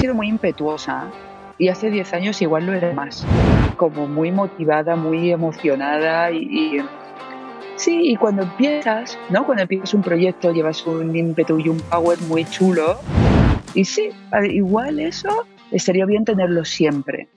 [0.00, 1.10] sido muy impetuosa
[1.58, 3.26] y hace 10 años igual lo era más,
[3.76, 6.78] como muy motivada, muy emocionada y,
[7.76, 9.44] sí, y cuando empiezas, ¿no?
[9.44, 12.98] Cuando empiezas un proyecto llevas un ímpetu y un power muy chulo
[13.74, 14.10] y sí,
[14.50, 17.28] igual eso estaría bien tenerlo siempre.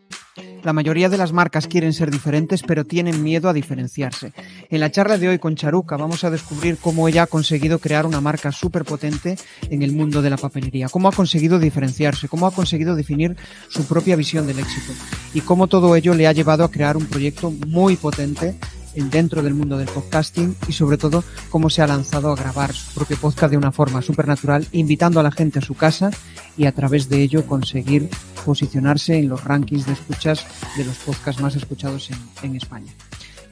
[0.63, 4.31] La mayoría de las marcas quieren ser diferentes, pero tienen miedo a diferenciarse.
[4.69, 8.05] En la charla de hoy con Charuca vamos a descubrir cómo ella ha conseguido crear
[8.05, 9.37] una marca súper potente
[9.69, 13.35] en el mundo de la papelería, cómo ha conseguido diferenciarse, cómo ha conseguido definir
[13.67, 14.93] su propia visión del éxito
[15.33, 18.55] y cómo todo ello le ha llevado a crear un proyecto muy potente
[18.95, 22.93] dentro del mundo del podcasting y sobre todo cómo se ha lanzado a grabar su
[22.93, 26.11] propio podcast de una forma súper natural, invitando a la gente a su casa
[26.57, 28.09] y a través de ello conseguir
[28.45, 30.45] posicionarse en los rankings de escuchas
[30.77, 32.11] de los podcasts más escuchados
[32.43, 32.91] en, España.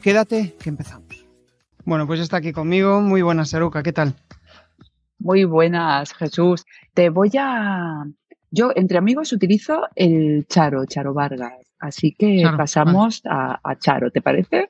[0.01, 1.25] Quédate que empezamos.
[1.85, 3.01] Bueno, pues está aquí conmigo.
[3.01, 4.13] Muy buenas, Saruca, ¿qué tal?
[5.17, 6.65] Muy buenas, Jesús.
[6.93, 8.05] Te voy a...
[8.51, 11.53] Yo entre amigos utilizo el Charo, Charo Vargas.
[11.79, 14.69] Así que pasamos a, a Charo, ¿te parece?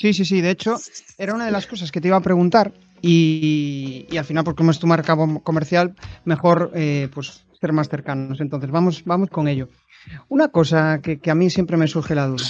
[0.00, 0.40] Sí, sí, sí.
[0.40, 0.78] De hecho,
[1.18, 4.70] era una de las cosas que te iba a preguntar y, al final, porque como
[4.70, 8.40] es tu marca comercial, mejor eh, pues ser más cercanos.
[8.40, 9.68] Entonces, vamos, vamos con ello.
[10.30, 12.44] Una cosa que, a mí siempre me surge la duda.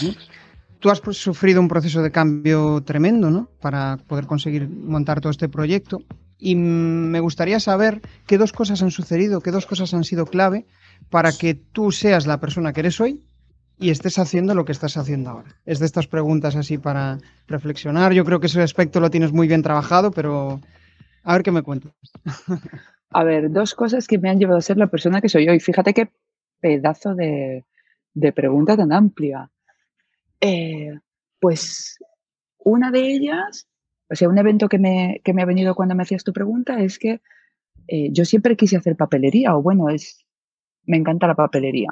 [0.79, 3.51] Tú has sufrido un proceso de cambio tremendo, ¿no?
[3.61, 6.03] Para poder conseguir montar todo este proyecto.
[6.39, 10.67] Y me gustaría saber qué dos cosas han sucedido, qué dos cosas han sido clave
[11.11, 13.25] para que tú seas la persona que eres hoy
[13.81, 15.57] y estés haciendo lo que estás haciendo ahora.
[15.65, 18.13] Es de estas preguntas así para reflexionar.
[18.13, 20.61] Yo creo que ese aspecto lo tienes muy bien trabajado, pero
[21.25, 21.93] a ver qué me cuentas.
[23.13, 25.59] A ver, dos cosas que me han llevado a ser la persona que soy hoy.
[25.59, 26.11] Fíjate qué
[26.61, 27.65] pedazo de,
[28.37, 29.51] pregunta tan amplia.
[30.41, 30.97] Eh,
[31.41, 31.99] pues
[32.59, 33.67] una de ellas,
[34.09, 36.81] o sea, un evento que me, que me, ha venido cuando me hacías tu pregunta
[36.81, 37.21] es que
[37.89, 40.25] eh, yo siempre quise hacer papelería, o bueno, es,
[40.85, 41.91] me encanta la papelería.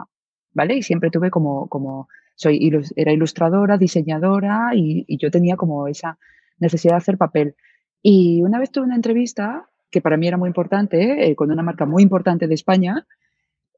[0.58, 0.76] ¿Vale?
[0.76, 6.18] Y siempre tuve como, como soy, era ilustradora, diseñadora y, yo tenía como esa
[6.58, 7.54] necesidad de hacer papel.
[8.02, 11.62] Y una vez tuve una entrevista que para mí era muy importante, eh, con una
[11.62, 13.06] marca muy importante de España,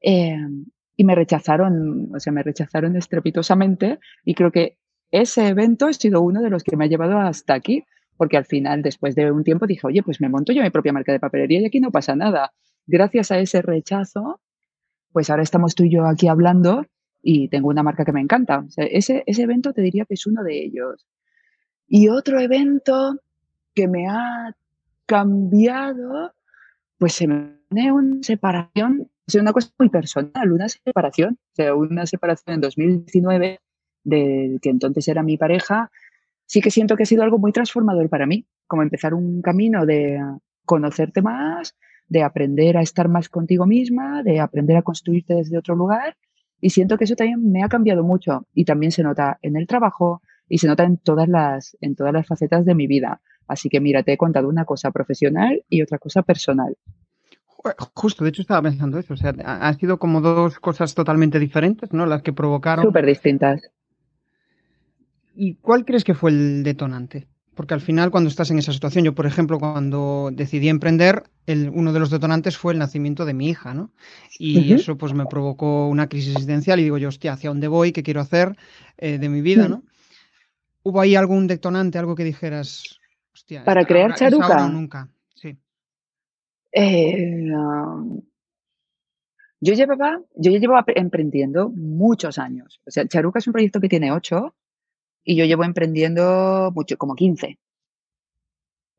[0.01, 0.35] eh,
[0.97, 4.77] y me rechazaron, o sea, me rechazaron estrepitosamente y creo que
[5.11, 7.85] ese evento ha sido uno de los que me ha llevado hasta aquí,
[8.17, 10.93] porque al final, después de un tiempo, dije, oye, pues me monto yo mi propia
[10.93, 12.53] marca de papelería y aquí no pasa nada.
[12.87, 14.41] Gracias a ese rechazo,
[15.11, 16.85] pues ahora estamos tú y yo aquí hablando
[17.21, 18.65] y tengo una marca que me encanta.
[18.77, 21.05] ese, ese evento te diría que es uno de ellos.
[21.87, 23.19] Y otro evento
[23.73, 24.55] que me ha
[25.05, 26.33] cambiado,
[26.97, 32.05] pues se me pone una separación, es una cosa muy personal, una separación, sea, una
[32.05, 33.59] separación en 2019
[34.03, 35.91] del que entonces era mi pareja,
[36.45, 39.85] sí que siento que ha sido algo muy transformador para mí, como empezar un camino
[39.85, 40.19] de
[40.65, 41.75] conocerte más,
[42.11, 46.17] de aprender a estar más contigo misma, de aprender a construirte desde otro lugar.
[46.59, 49.65] Y siento que eso también me ha cambiado mucho y también se nota en el
[49.65, 53.21] trabajo y se nota en todas las, en todas las facetas de mi vida.
[53.47, 56.75] Así que mira, te he contado una cosa profesional y otra cosa personal.
[57.93, 61.93] Justo, de hecho estaba pensando eso, o sea, han sido como dos cosas totalmente diferentes,
[61.93, 62.05] ¿no?
[62.05, 62.83] Las que provocaron.
[62.83, 63.61] Súper distintas.
[65.33, 67.27] ¿Y cuál crees que fue el detonante?
[67.55, 71.69] Porque al final, cuando estás en esa situación, yo, por ejemplo, cuando decidí emprender, el,
[71.69, 73.91] uno de los detonantes fue el nacimiento de mi hija, ¿no?
[74.39, 77.91] Y eso pues me provocó una crisis existencial y digo yo, hostia, ¿hacia dónde voy?
[77.91, 78.55] ¿Qué quiero hacer
[78.97, 79.83] eh, de mi vida, no?
[80.83, 82.99] ¿Hubo ahí algún detonante, algo que dijeras,
[83.33, 84.67] hostia, para crear Charuca?
[84.69, 85.57] nunca, sí.
[86.71, 87.43] Eh,
[89.59, 92.81] yo llevaba, yo ya llevo emprendiendo muchos años.
[92.85, 94.55] O sea, Charuca es un proyecto que tiene ocho
[95.23, 97.59] y yo llevo emprendiendo mucho, como 15.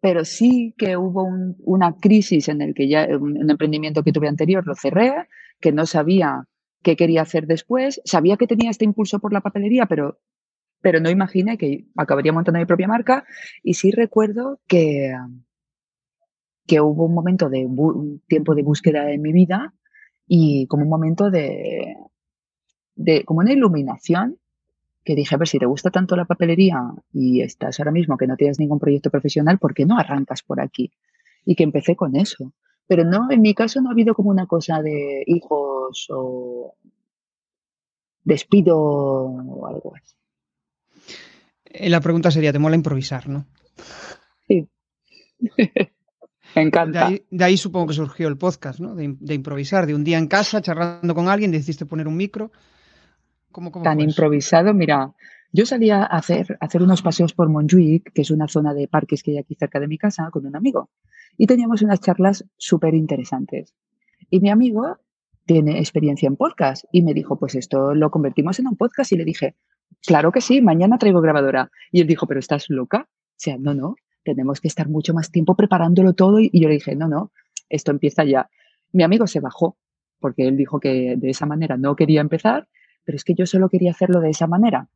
[0.00, 1.28] Pero sí que hubo
[1.60, 5.28] una crisis en el que ya un, emprendimiento que tuve anterior lo cerré,
[5.60, 6.48] que no sabía
[6.82, 8.00] qué quería hacer después.
[8.04, 10.18] Sabía que tenía este impulso por la papelería, pero,
[10.80, 13.24] pero no imaginé que acabaría montando mi propia marca.
[13.62, 15.12] Y sí recuerdo que,
[16.66, 19.72] que hubo un momento de un tiempo de búsqueda en mi vida
[20.26, 21.94] y como un momento de,
[22.96, 24.38] de como una iluminación
[25.04, 26.80] que dije, a ver, si te gusta tanto la papelería
[27.12, 30.60] y estás ahora mismo que no tienes ningún proyecto profesional, ¿por qué no arrancas por
[30.60, 30.92] aquí?
[31.44, 32.52] Y que empecé con eso.
[32.86, 36.74] Pero no, en mi caso no ha habido como una cosa de hijos o
[38.22, 40.14] despido o algo así.
[41.64, 43.46] Eh, la pregunta sería, ¿te mola improvisar, no?
[44.46, 44.68] Sí.
[46.54, 47.10] Me encanta.
[47.30, 48.94] De ahí, supongo que surgió el podcast, ¿no?
[48.94, 52.52] De, de, improvisar, de un día en casa, charlando con alguien, decidiste poner un micro
[53.82, 54.74] tan improvisado.
[54.74, 55.14] Mira,
[55.52, 59.22] yo salía a hacer, hacer unos paseos por Montjuic, que es una zona de parques
[59.22, 60.90] que hay aquí cerca de mi casa, con un amigo.
[61.36, 63.74] Y teníamos unas charlas súper interesantes.
[64.30, 64.98] Y mi amigo
[65.44, 66.84] tiene experiencia en podcast.
[66.92, 69.12] Y me dijo, pues esto lo convertimos en un podcast.
[69.12, 69.56] Y le dije,
[70.06, 71.70] claro que sí, mañana traigo grabadora.
[71.90, 73.08] Y él dijo, pero estás loca.
[73.08, 76.38] O sea, no, no, tenemos que estar mucho más tiempo preparándolo todo.
[76.40, 77.32] Y yo le dije, no, no,
[77.68, 78.48] esto empieza ya.
[78.92, 79.76] Mi amigo se bajó
[80.22, 82.68] porque él dijo que de esa manera no quería empezar,
[83.04, 84.88] pero es que yo solo quería hacerlo de esa manera.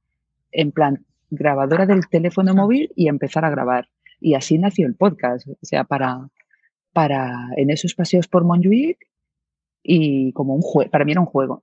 [0.52, 3.88] En plan, grabadora del teléfono móvil y empezar a grabar.
[4.20, 5.46] Y así nació el podcast.
[5.48, 6.28] O sea, para,
[6.92, 8.98] para en esos paseos por Montjuic
[9.82, 11.62] y como un juego, para mí era un juego.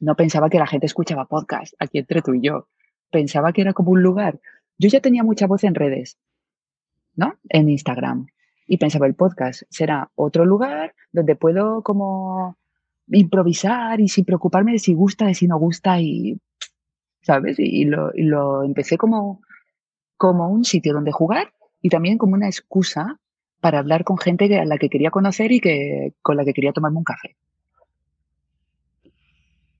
[0.00, 2.68] No pensaba que la gente escuchaba podcast aquí entre tú y yo.
[3.10, 4.38] Pensaba que era como un lugar.
[4.76, 6.18] Yo ya tenía mucha voz en redes,
[7.16, 7.34] ¿no?
[7.48, 8.26] En Instagram.
[8.66, 12.57] Y pensaba, el podcast será otro lugar donde puedo como
[13.10, 16.38] improvisar y sin preocuparme de si gusta, de si no gusta y,
[17.22, 17.58] ¿sabes?
[17.58, 19.40] Y, lo, y lo empecé como,
[20.16, 21.52] como un sitio donde jugar
[21.82, 23.18] y también como una excusa
[23.60, 26.72] para hablar con gente a la que quería conocer y que, con la que quería
[26.72, 27.36] tomarme un café.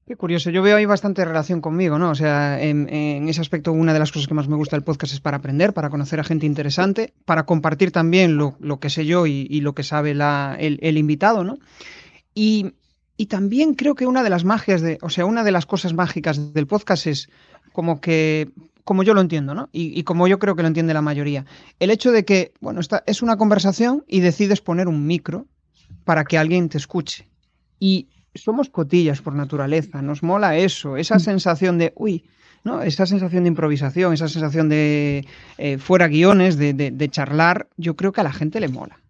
[0.08, 2.08] Qué curioso, yo veo ahí bastante relación conmigo, ¿no?
[2.08, 2.88] O sea, en,
[3.28, 5.74] ese aspecto una de las cosas que más me gusta del podcast es para aprender,
[5.74, 9.82] para conocer a gente interesante, para compartir también lo, que sé yo y, lo que
[9.82, 11.58] sabe el, invitado, ¿no?
[12.34, 12.72] Y,
[13.19, 15.93] y, también creo que una de las magias de, o sea, una de las cosas
[15.93, 17.29] mágicas del podcast es
[17.73, 18.50] como que
[18.88, 19.69] como yo lo entiendo, ¿no?
[19.70, 21.44] Y, como yo creo que lo entiende la mayoría.
[21.79, 25.47] El hecho de que, bueno, esta es una conversación y decides poner un micro
[26.05, 27.29] para que alguien te escuche.
[27.79, 31.20] Y somos cotillas por naturaleza, nos mola eso, esa mm.
[31.20, 32.25] sensación de, uy,
[32.65, 32.81] ¿no?
[32.81, 35.26] Esa sensación de improvisación, esa sensación de
[35.59, 39.00] eh, fuera guiones, de, de, charlar, yo creo que a la gente le mola.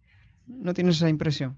[0.48, 1.56] ¿No tienes esa impresión?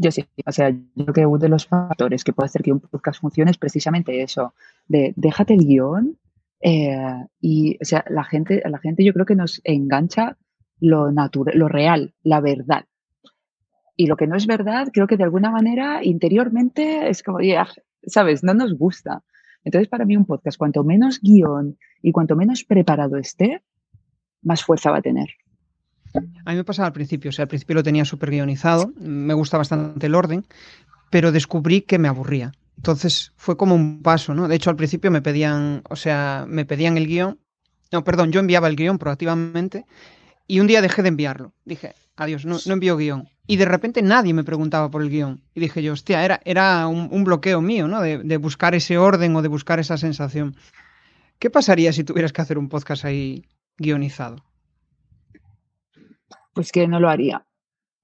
[0.00, 2.72] Yo sí, o sea, yo creo que uno de los factores que puede hacer que
[2.72, 4.54] un podcast funcione es precisamente eso,
[4.86, 6.16] de déjate el guion
[6.60, 10.36] eh, y, o sea, la gente, la gente yo creo que nos engancha
[10.78, 12.84] lo natural, lo real, la verdad.
[13.96, 17.66] Y lo que no es verdad, creo que de alguna manera interiormente es como, ya,
[18.06, 18.44] ¿sabes?
[18.44, 19.24] No nos gusta.
[19.64, 23.64] Entonces, para mí un podcast, cuanto menos guion y cuanto menos preparado esté,
[24.42, 25.30] más fuerza va a tener.
[26.14, 29.34] A mí me pasaba al principio, o sea, al principio lo tenía súper guionizado, me
[29.34, 30.46] gusta bastante el orden,
[31.10, 32.52] pero descubrí que me aburría.
[32.76, 34.48] Entonces fue como un paso, ¿no?
[34.48, 37.38] De hecho, al principio me pedían, o sea, me pedían el guion.
[37.90, 39.84] No, perdón, yo enviaba el guion proactivamente
[40.46, 41.52] y un día dejé de enviarlo.
[41.64, 43.28] Dije, adiós, no, no envío guion.
[43.46, 45.42] Y de repente nadie me preguntaba por el guion.
[45.54, 48.00] Y dije yo, hostia, era, era un, bloqueo mío, ¿no?
[48.00, 50.54] De, de, buscar ese orden o de buscar esa sensación.
[51.38, 53.44] ¿Qué pasaría si tuvieras que hacer un podcast ahí
[53.78, 54.44] guionizado?
[56.54, 57.44] Pues que no lo haría.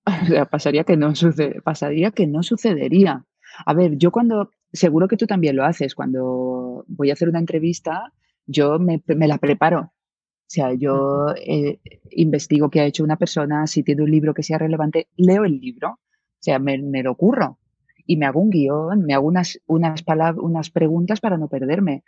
[0.22, 3.24] O sea, pasaría que no sucede, pasaría que no sucedería.
[3.64, 5.94] A ver, yo cuando seguro que tú también lo haces.
[5.94, 8.12] Cuando voy a hacer una entrevista,
[8.46, 9.80] yo me, la preparo.
[9.80, 11.80] O sea, yo eh,
[12.10, 15.58] investigo qué ha hecho una persona, si tiene un libro que sea relevante, leo el
[15.58, 15.90] libro.
[15.90, 17.58] O sea, me, lo ocurro
[18.06, 20.04] y me hago un guion, me hago unas, unas,
[20.36, 22.04] unas preguntas para no perderme.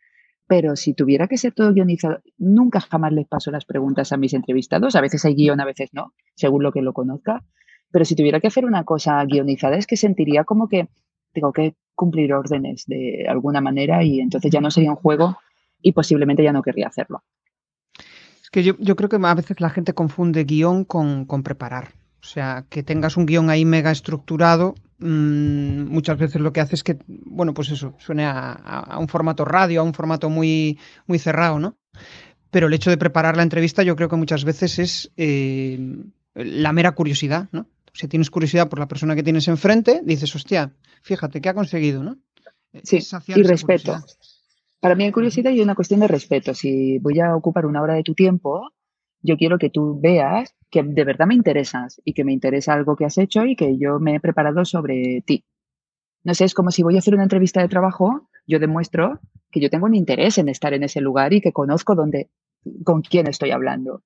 [0.46, 4.32] Pero si tuviera que ser todo guionizado, nunca jamás les paso las preguntas a mis
[4.32, 4.94] entrevistados.
[4.94, 7.44] A veces hay guion, a veces no, según lo que lo conozca.
[7.90, 10.88] Pero si tuviera que hacer una cosa guionizada, es que sentiría como que
[11.32, 15.38] tengo que cumplir órdenes de alguna manera y entonces ya no sería un juego
[15.82, 17.22] y posiblemente ya no querría hacerlo.
[18.43, 21.88] Es que yo, creo que a veces la gente confunde guion con, preparar.
[22.22, 26.82] O sea, que tengas un guion ahí mega estructurado, muchas veces lo que hace es
[26.82, 31.58] que, bueno, pues eso, suene a, un formato radio, a un formato muy, muy cerrado,
[31.58, 31.76] ¿no?
[32.50, 35.79] Pero el hecho de preparar la entrevista yo creo que muchas veces es eh,
[36.34, 37.67] la mera curiosidad, ¿no?
[37.93, 40.72] Si tienes curiosidad por la persona que tienes enfrente, dices, hostia,
[41.03, 42.19] fíjate, ¿qué ha conseguido, no?
[42.82, 42.98] Sí,
[43.29, 43.98] y respeto.
[44.81, 46.55] Para mí hay curiosidad y una cuestión de respeto.
[46.55, 48.70] Si voy a ocupar una hora de tu tiempo,
[49.23, 52.96] yo quiero que tú veas que de verdad me interesas y que me interesa algo
[52.96, 55.44] que has hecho y que yo me he preparado sobre ti.
[56.25, 59.20] No sé, es como si voy a hacer una entrevista de trabajo, yo demuestro
[59.51, 62.31] que yo tengo un interés en estar en ese lugar y que conozco dónde,
[62.85, 64.03] con quién estoy hablando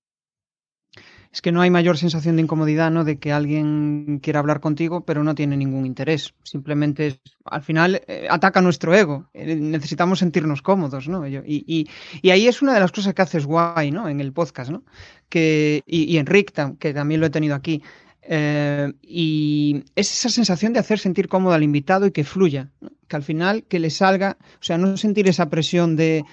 [1.32, 3.04] es que no hay mayor sensación de incomodidad, ¿no?
[3.04, 6.34] De que alguien quiera hablar contigo, pero no tiene ningún interés.
[6.42, 9.28] Simplemente, al final, eh, ataca nuestro ego.
[9.32, 11.26] Eh, necesitamos sentirnos cómodos, ¿no?
[11.28, 11.88] Y,
[12.24, 14.08] ahí es una de las cosas que haces guay, ¿no?
[14.08, 14.82] En el podcast, ¿no?
[15.28, 17.80] Que, y, en Rick, que también lo he tenido aquí.
[18.22, 22.70] Eh, y es esa sensación de hacer sentir cómodo al invitado y que fluya,
[23.06, 26.24] que al final que le salga, o sea, no sentir esa presión de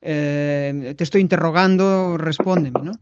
[0.00, 2.92] te estoy interrogando, respóndeme, ¿no?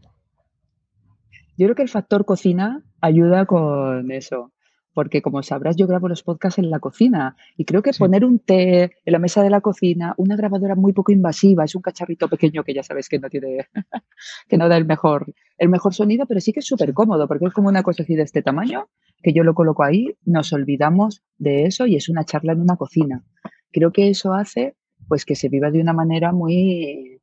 [1.57, 4.53] Yo creo que el factor cocina ayuda con eso,
[4.93, 8.37] porque como sabrás, yo grabo los podcasts en la cocina y creo que poner un
[8.37, 12.27] té en la mesa de la cocina, una grabadora muy poco invasiva, es un cacharrito
[12.29, 13.67] pequeño que ya sabes que no tiene,
[14.47, 17.45] que no da el mejor, el mejor sonido, pero sí que es súper cómodo porque
[17.45, 18.87] es como una cosa así de este tamaño
[19.23, 22.75] que yo lo coloco ahí, nos olvidamos de eso y es una charla en una
[22.75, 23.23] cocina.
[23.71, 24.75] Creo que eso hace
[25.07, 27.19] pues que se viva de una manera muy,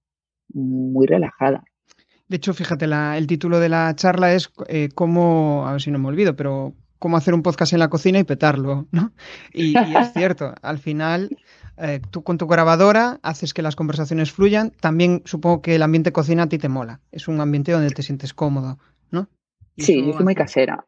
[0.48, 1.64] muy relajada.
[2.34, 6.00] De hecho, fíjate, el título de la charla es eh, cómo, a ver si no
[6.00, 9.12] me olvido, pero cómo hacer un podcast en la cocina y petarlo, ¿no?
[9.52, 11.38] Y, es cierto, al final
[11.76, 14.72] eh, tú con tu grabadora haces que las conversaciones fluyan.
[14.80, 17.00] También supongo que el ambiente cocina a ti te mola.
[17.12, 18.80] Es un ambiente donde te sientes cómodo,
[19.12, 19.28] ¿no?
[19.76, 20.84] sí, yo soy muy casera.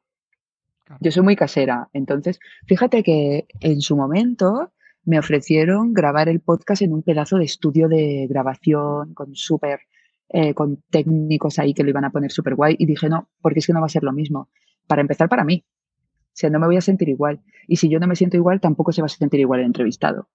[0.99, 1.89] Yo soy muy casera.
[1.93, 4.73] Entonces, fíjate que en su momento
[5.05, 9.79] me ofrecieron grabar el podcast en un pedazo de estudio de grabación con súper,
[10.29, 12.77] eh, con técnicos ahí que lo iban a poner súper guay.
[12.79, 14.49] Y dije, no, porque es que no va a ser lo mismo.
[14.87, 15.65] Para empezar, para mí.
[15.67, 17.41] O sea, no me voy a sentir igual.
[17.67, 20.29] Y si yo no me siento igual, tampoco se va a sentir igual el entrevistado.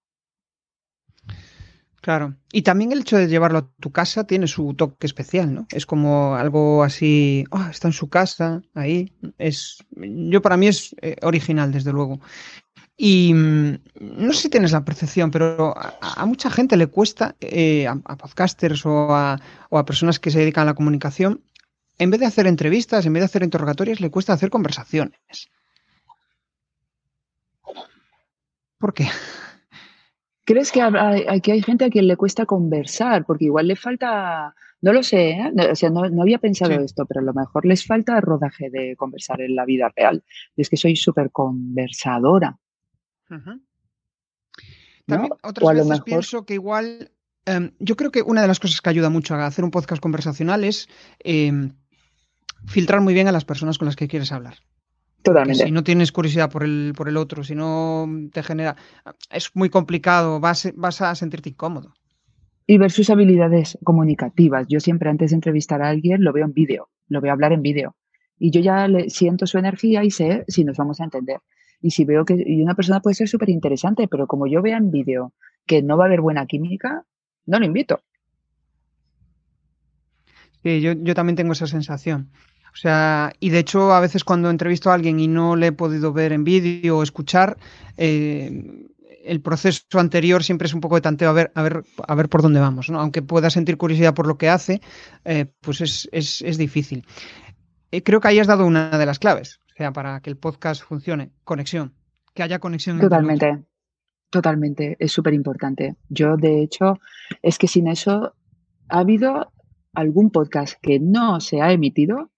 [2.02, 2.36] Claro.
[2.52, 5.68] Y también el hecho de llevarlo a tu casa tiene su toque especial, ¿no?
[5.72, 9.14] Es como algo así, oh, está en su casa, ahí.
[9.38, 12.20] Es, yo para mí es eh, original, desde luego.
[13.04, 17.88] Y mm, no sé si tienes la percepción, pero a, mucha gente le cuesta, eh,
[17.88, 19.40] a, podcasters o a,
[19.72, 21.42] o a personas que se dedican a la comunicación,
[21.98, 25.50] en vez de hacer entrevistas, en vez de hacer interrogatorios, le cuesta hacer conversaciones.
[28.78, 29.08] ¿Por qué?
[30.46, 33.26] ¿Crees que aquí hay gente a quien le cuesta conversar?
[33.26, 35.52] Porque igual le falta, no lo sé, ¿eh?
[35.52, 38.96] no, o sea, no, había pensado esto, pero a lo mejor les falta rodaje de
[38.96, 40.24] conversar en la vida real.
[40.56, 42.60] Y es que soy súper conversadora.
[45.06, 47.12] También otras veces pienso que igual,
[47.46, 50.02] em, yo creo que una de las cosas que ayuda mucho a hacer un podcast
[50.02, 50.88] conversacional es
[51.20, 51.74] em,
[52.68, 54.56] filtrar muy bien a las personas con las que quieres hablar.
[55.24, 55.66] Totalmente.
[55.66, 58.76] Si no tienes curiosidad por el, por el otro, si no te genera.
[59.30, 61.94] Es muy complicado, vas, vas a sentirte incómodo.
[62.66, 64.66] Y ver sus habilidades comunicativas.
[64.68, 67.62] Yo siempre antes de entrevistar a alguien lo veo en vídeo, lo veo hablar en
[67.62, 67.96] vídeo.
[68.40, 71.40] Y yo ya le siento su energía y sé si nos vamos a entender.
[71.82, 74.78] Y si veo que y una persona puede ser súper interesante, pero como yo vea
[74.78, 75.34] en vídeo
[75.66, 77.06] que no va a haber buena química,
[77.46, 78.02] no lo invito.
[80.64, 82.30] Sí, yo, yo también tengo esa sensación.
[82.74, 85.72] O sea, y de hecho, a veces cuando entrevisto a alguien y no le he
[85.72, 87.58] podido ver en vídeo o escuchar,
[87.98, 88.88] eh,
[89.24, 92.30] el proceso anterior siempre es un poco de tanteo a ver, a ver, a ver
[92.30, 93.00] por dónde vamos, ¿no?
[93.00, 94.82] Aunque pueda sentir curiosidad por lo que hace,
[95.26, 97.06] eh, pues es, es, es difícil.
[97.92, 100.84] Eh, creo que ahí has dado una de las claves, sea, para que el podcast
[100.84, 101.96] funcione, conexión,
[102.36, 103.00] que haya conexión.
[103.00, 103.64] Totalmente,
[104.30, 105.96] totalmente, es súper importante.
[106.08, 107.00] Yo, de hecho,
[107.42, 108.36] es que sin eso
[108.90, 109.52] ha habido
[109.94, 112.30] algún podcast que no se ha emitido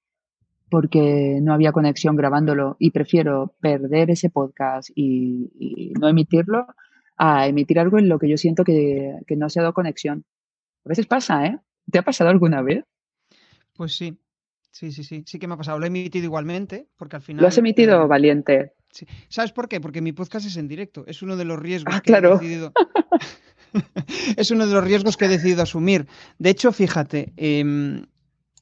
[0.69, 6.65] porque no había conexión grabándolo y prefiero perder ese podcast y, no emitirlo
[7.17, 10.23] a emitir algo en lo que yo siento que, no se ha dado conexión.
[10.85, 11.59] A veces pasa, ¿eh?
[11.91, 12.85] ¿Te ha pasado alguna vez?
[13.75, 14.17] Pues sí,
[14.73, 15.79] sí, sí, sí, sí que me ha pasado.
[15.79, 17.41] Lo he emitido igualmente, porque al final...
[17.41, 18.73] Lo has emitido eh, valiente.
[19.29, 19.79] ¿Sabes por qué?
[19.79, 21.05] Porque mi podcast es en directo.
[21.07, 22.73] Es uno de los riesgos ah, que he decidido...
[24.37, 26.07] es uno de los riesgos que he decidido asumir.
[26.37, 28.05] De hecho, fíjate, em,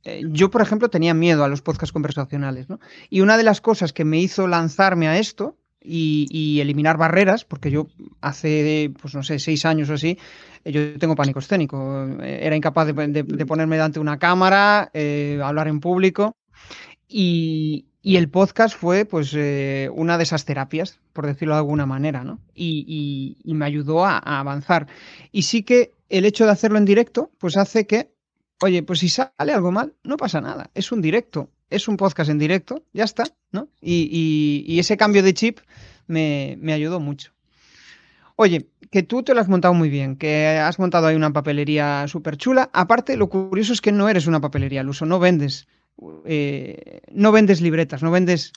[0.03, 2.79] eh, yo, por ejemplo, tenía miedo a los podcasts conversacionales, ¿no?
[3.09, 7.71] Y una de las cosas que me hizo lanzarme a esto y, eliminar barreras, porque
[7.71, 7.87] yo
[8.21, 10.17] hace, pues no sé, seis años o así,
[10.65, 12.07] yo tengo pánico escénico.
[12.21, 14.91] Eh, era incapaz de, ponerme delante de una cámara,
[15.43, 16.35] hablar en público.
[17.07, 19.33] Y, el podcast fue, pues,
[19.93, 22.39] una de esas terapias, por decirlo de alguna manera, ¿no?
[22.55, 24.87] Y, me ayudó a, avanzar.
[25.31, 28.11] Y sí que el hecho de hacerlo en directo, pues hace que
[28.61, 30.69] oye, pues si sale algo mal, no pasa nada.
[30.73, 33.69] Es un directo, es un podcast en directo, ya está, ¿no?
[33.81, 35.59] Y, ese cambio de chip
[36.07, 37.31] me, ayudó mucho.
[38.35, 42.07] Oye, que tú te lo has montado muy bien, que has montado ahí una papelería
[42.07, 42.69] súper chula.
[42.73, 45.67] Aparte, lo curioso es que no eres una papelería al uso, no vendes,
[46.25, 48.51] eh, no vendes libretas, no vendes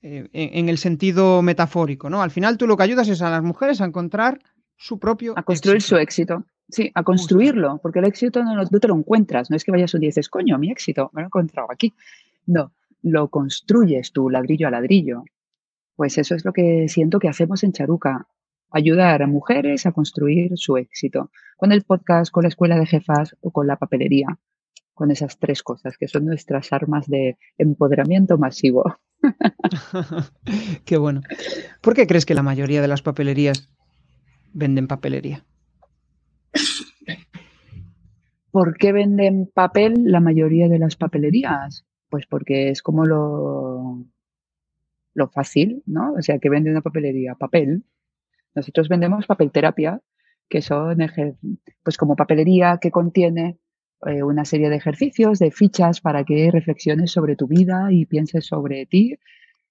[0.00, 2.22] eh, en, el sentido metafórico, ¿no?
[2.22, 4.40] Al final tú lo que ayudas es a las mujeres a encontrar
[4.76, 5.34] su propio...
[5.36, 6.44] A construir su éxito.
[6.66, 10.00] Sí, a construirlo, porque el éxito no, te lo encuentras, no es que vayas un
[10.00, 11.92] día y dices, coño, mi éxito, me lo he encontrado aquí.
[12.46, 12.72] No,
[13.02, 15.24] lo construyes tú ladrillo a ladrillo.
[15.94, 18.26] Pues eso es lo que siento que hacemos en Charuca,
[18.74, 23.36] ayudar a mujeres a construir su éxito, con el podcast, con la escuela de jefas
[23.40, 24.38] o con la papelería,
[24.92, 28.96] con esas tres cosas que son nuestras armas de empoderamiento masivo.
[30.84, 31.22] Qué bueno.
[31.80, 33.70] ¿Por qué crees que la mayoría de las papelerías
[34.52, 35.44] venden papelería?
[38.50, 41.86] ¿Por qué venden papel la mayoría de las papelerías?
[42.10, 44.04] Pues porque es como lo,
[45.14, 46.12] lo fácil, ¿no?
[46.14, 47.84] O sea, que vende una papelería, papel.
[48.54, 50.00] Nosotros vendemos papel terapia,
[50.48, 50.98] que son
[51.82, 53.58] pues como papelería que contiene
[54.06, 58.46] eh, una serie de ejercicios, de fichas para que reflexiones sobre tu vida y pienses
[58.46, 59.18] sobre ti.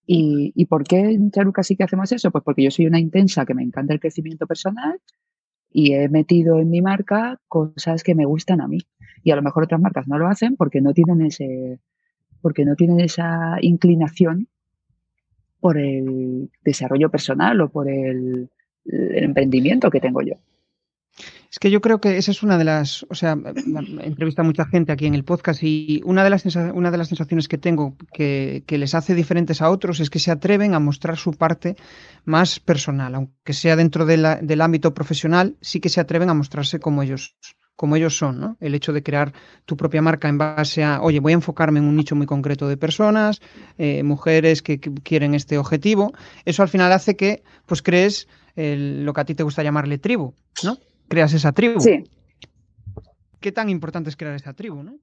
[0.06, 2.32] ¿Y, y por qué en Charuca sí que hacemos eso?
[2.32, 5.00] Pues porque yo soy una intensa que me encanta el crecimiento personal
[5.72, 8.80] y he metido en mi marca cosas que me gustan a mí.
[9.24, 11.80] Y a lo mejor otras marcas no lo hacen porque no tienen ese,
[12.42, 14.48] porque no tienen esa inclinación
[15.60, 18.50] por el desarrollo personal o por el,
[18.86, 20.36] emprendimiento que tengo yo.
[21.54, 24.50] Es que yo creo que esa es una de las, o sea, he entrevistado a
[24.50, 27.60] mucha gente aquí en el podcast y una de las, una de las sensaciones que
[27.60, 31.34] tengo que, que, les hace diferentes a otros es que se atreven a mostrar su
[31.34, 31.76] parte
[32.26, 36.80] más personal, aunque sea dentro de del ámbito profesional, sí que se atreven a mostrarse
[36.80, 37.36] como ellos
[37.76, 38.58] como ellos son, ¿no?
[38.60, 39.34] El hecho de crear
[39.66, 42.68] tu propia marca en base a, oye, voy a enfocarme en un nicho muy concreto
[42.68, 43.42] de personas,
[43.78, 46.14] eh, mujeres que, quieren este objetivo,
[46.46, 50.34] eso al final hace que, pues, crees lo que a ti te gusta llamarle tribu,
[50.64, 50.78] ¿no?
[51.08, 51.80] Creas esa tribu.
[51.80, 52.04] Sí.
[53.40, 54.98] ¿Qué tan importante es crear esa tribu, no?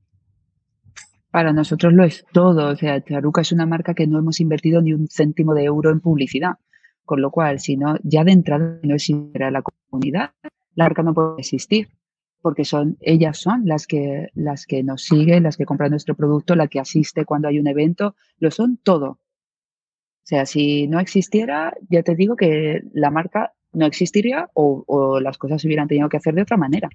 [1.30, 2.70] Para nosotros lo es todo.
[2.70, 5.90] O sea, Charuca es una marca que no hemos invertido ni un céntimo de euro
[5.90, 6.54] en publicidad.
[7.04, 10.30] Con lo cual, si no, ya de entrada no existiera la comunidad,
[10.74, 11.88] la marca no puede existir
[12.42, 16.54] porque son, ellas son las que, las que nos siguen, las que compran nuestro producto,
[16.54, 19.18] la que asiste cuando hay un evento, lo son todo.
[20.30, 25.60] Sea, si no existiera, ya te digo que la marca no existiría o, las cosas
[25.60, 26.88] se hubieran tenido que hacer de otra manera.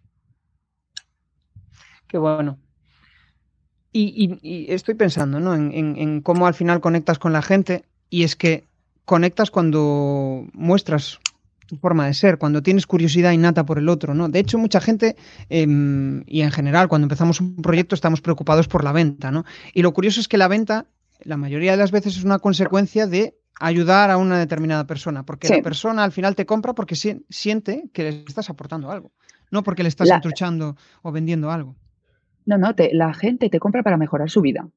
[2.07, 2.57] Qué bueno.
[3.91, 5.53] Y, estoy pensando ¿no?
[5.53, 8.63] en, cómo al final conectas con la gente y es que
[9.03, 11.19] conectas cuando muestras
[11.67, 14.29] tu forma de ser, cuando tienes curiosidad innata por el otro, ¿no?
[14.29, 15.17] De hecho, mucha gente,
[15.49, 19.43] em, y en general, cuando empezamos un proyecto estamos preocupados por la venta, ¿no?
[19.73, 20.85] Y lo curioso es que la venta,
[21.21, 25.47] la mayoría de las veces, es una consecuencia de ayudar a una determinada persona, porque
[25.47, 29.11] la persona al final te compra porque siente que le estás aportando algo,
[29.49, 31.75] no porque le estás entruchando o vendiendo algo.
[32.45, 34.67] No, no, la gente te compra para mejorar su vida.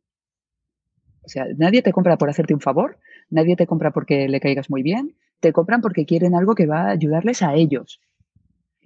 [1.22, 4.70] O sea, nadie te compra por hacerte un favor, nadie te compra porque le caigas
[4.70, 8.00] muy bien, te compran porque quieren algo que va a ayudarles a ellos.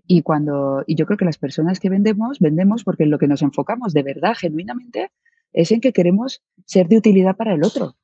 [0.06, 3.28] Y cuando, y yo creo que las personas que vendemos, vendemos porque en lo que
[3.28, 5.12] nos enfocamos de verdad, genuinamente,
[5.52, 7.96] es en que queremos ser de utilidad para el otro.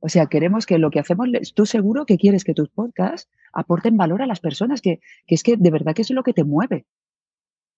[0.00, 3.96] O sea, queremos que lo que hacemos, tú seguro que quieres que tus podcasts aporten
[3.96, 6.44] valor a las personas, que, que es que de verdad que es lo que te
[6.44, 6.86] mueve.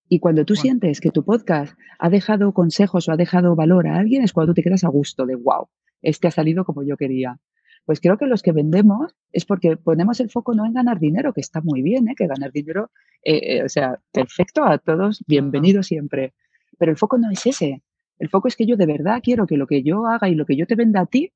[0.08, 3.98] Y cuando tú sientes que tu podcast ha dejado consejos o ha dejado valor a
[3.98, 5.68] alguien, es cuando tú te quedas a gusto de, wow,
[6.02, 7.40] este ha salido como yo quería.
[7.84, 11.32] Pues creo que los que vendemos es porque ponemos el foco no en ganar dinero,
[11.32, 12.14] que está muy bien, ¿eh?
[12.16, 12.90] que ganar dinero,
[13.22, 16.34] eh, eh, o sea, perfecto a todos, bienvenido siempre.
[16.78, 17.82] Pero el foco no es ese.
[18.18, 20.46] El foco es que yo de verdad quiero que lo que yo haga y lo
[20.46, 21.32] que yo te venda a ti,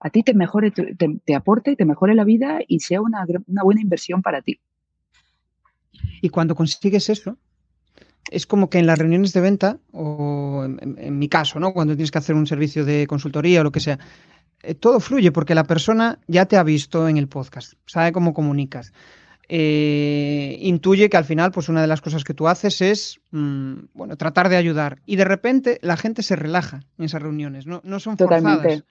[0.00, 3.62] a ti te mejore, te, te aporte te mejore la vida y sea una, una
[3.62, 4.60] buena inversión para ti.
[6.20, 7.38] Y cuando consigues eso,
[8.30, 11.72] es como que en las reuniones de venta, o en, mi caso, ¿no?
[11.72, 13.98] Cuando tienes que hacer un servicio de consultoría o lo que sea,
[14.62, 18.32] eh, todo fluye porque la persona ya te ha visto en el podcast, sabe cómo
[18.34, 18.92] comunicas.
[19.48, 23.74] Eh, intuye que al final, pues una de las cosas que tú haces es mm,
[23.92, 25.00] bueno, tratar de ayudar.
[25.06, 28.82] Y de repente la gente se relaja en esas reuniones, no, no son Totalmente.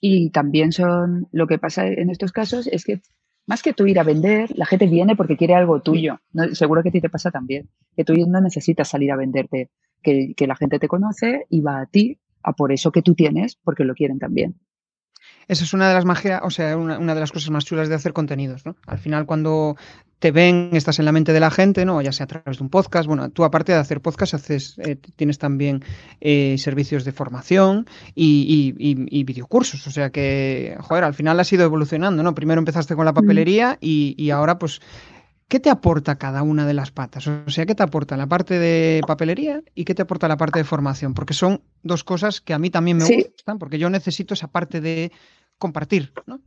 [0.00, 3.00] Y también son, lo que pasa en estos casos es que
[3.46, 6.20] más que tú ir a vender, la gente viene porque quiere algo tuyo.
[6.52, 9.70] seguro que a ti te pasa también, que tú no necesitas salir a venderte,
[10.02, 13.14] que, que la gente te conoce y va a ti a por eso que tú
[13.14, 14.56] tienes, porque lo quieren también.
[15.48, 17.94] Esa es una de las magias, o sea, una, de las cosas más chulas de
[17.94, 18.76] hacer contenidos, ¿no?
[18.86, 19.76] Al final, cuando
[20.18, 22.00] te ven, estás en la mente de la gente, ¿no?
[22.00, 23.06] Ya sea a través de un podcast.
[23.06, 25.84] Bueno, tú aparte de hacer podcast, haces, eh, tienes también
[26.20, 29.86] eh, servicios de formación y, y, videocursos.
[29.86, 32.34] O sea que, joder, al final has ido evolucionando, ¿no?
[32.34, 34.80] Primero empezaste con la papelería y, y ahora, pues,
[35.48, 37.26] ¿Qué te aporta cada una de las patas?
[37.26, 40.58] O sea, ¿qué te aporta la parte de papelería y qué te aporta la parte
[40.58, 41.14] de formación?
[41.14, 44.80] Porque son dos cosas que a mí también me gustan, porque yo necesito esa parte
[44.80, 45.12] de
[45.58, 46.40] compartir, ¿no?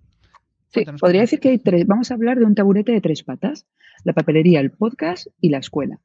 [0.70, 1.88] Sí, podría decir que hay tres.
[1.88, 3.66] Vamos a hablar de un taburete de tres patas:
[4.04, 6.00] la papelería, el podcast y la escuela.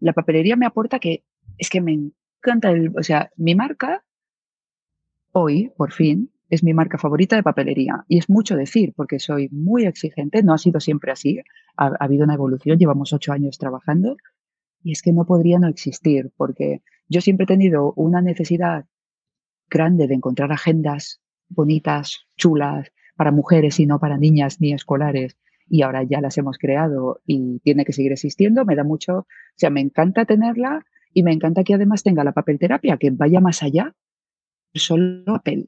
[0.00, 1.24] La papelería me aporta que
[1.56, 4.04] es que me encanta el, o sea, mi marca
[5.32, 8.04] hoy, por fin, es mi marca favorita de papelería.
[8.08, 11.40] Y es mucho decir, porque soy muy exigente, no ha sido siempre así,
[11.76, 14.16] ha, habido una evolución, llevamos ocho años trabajando,
[14.82, 18.86] y es que no podría no existir, porque yo siempre he tenido una necesidad
[19.68, 25.36] grande de encontrar agendas bonitas, chulas, para mujeres y no para niñas ni escolares,
[25.68, 29.26] y ahora ya las hemos creado y tiene que seguir existiendo, me da mucho, o
[29.56, 33.40] sea, me encanta tenerla y me encanta que además tenga la papel terapia, que vaya
[33.40, 33.94] más allá,
[34.72, 35.66] solo papel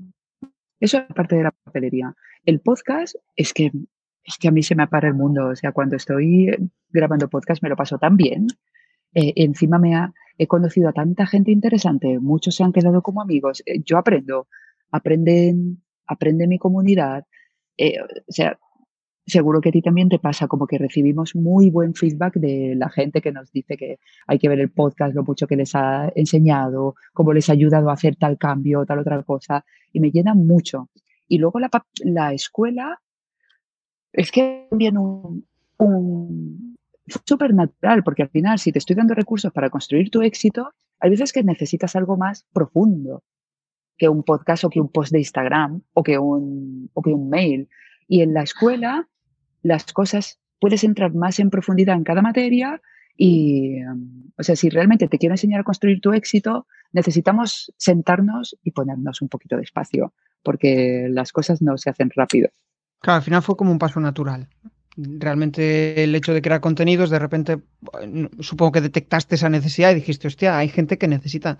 [0.80, 2.14] Eso es parte de la papelería.
[2.44, 3.70] El podcast es que,
[4.24, 5.48] es que a mí se me apara el mundo.
[5.48, 6.48] O sea, cuando estoy
[6.88, 8.46] grabando podcast me lo paso tan bien.
[9.14, 13.20] Eh, encima me ha, he conocido a tanta gente interesante, muchos se han quedado como
[13.20, 13.62] amigos.
[13.66, 14.48] Eh, yo aprendo,
[14.90, 17.26] aprenden, aprende mi comunidad.
[17.76, 18.58] Eh, o sea,
[19.26, 22.88] seguro que a ti también te pasa, como que recibimos muy buen feedback de la
[22.88, 26.10] gente que nos dice que hay que ver el podcast, lo mucho que les ha
[26.14, 30.34] enseñado, cómo les ha ayudado a hacer tal cambio, tal otra cosa, y me llena
[30.34, 30.88] mucho.
[31.28, 31.70] Y luego la,
[32.04, 33.00] la escuela
[34.12, 35.46] es que también un,
[35.78, 36.76] un
[37.24, 41.10] súper natural, porque al final, si te estoy dando recursos para construir tu éxito, hay
[41.10, 43.22] veces que necesitas algo más profundo
[43.96, 47.28] que un podcast o que un post de Instagram o que un, o que un
[47.28, 47.68] mail.
[48.10, 49.08] Y en la escuela
[49.62, 52.82] las cosas, puedes entrar más en profundidad en cada materia
[53.16, 58.56] y, um, o sea, si realmente te quiero enseñar a construir tu éxito, necesitamos sentarnos
[58.64, 62.48] y ponernos un poquito de espacio, porque las cosas no se hacen rápido.
[62.98, 64.48] Claro, al final fue como un paso natural.
[64.96, 67.60] Realmente el hecho de crear contenidos, de repente,
[68.40, 71.58] supongo que detectaste esa necesidad y dijiste, hostia, hay gente que necesita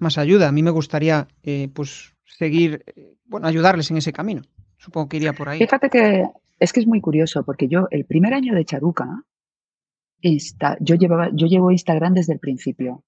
[0.00, 0.48] más ayuda.
[0.48, 4.42] A mí me gustaría, eh, pues, seguir, eh, bueno, ayudarles en ese camino.
[4.82, 5.60] Supongo que iría por ahí.
[5.60, 6.26] Fíjate que
[6.58, 9.22] es que es muy curioso porque yo, el primer año de Charuca,
[10.80, 13.04] yo, llevaba, yo llevo Instagram desde el principio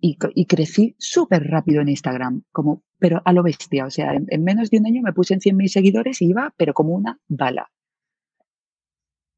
[0.00, 0.16] y,
[0.46, 3.86] crecí súper rápido en Instagram, como, pero a lo bestia.
[3.86, 6.74] O sea, en, menos de un año me puse en 100.000 seguidores y iba, pero
[6.74, 7.70] como una bala.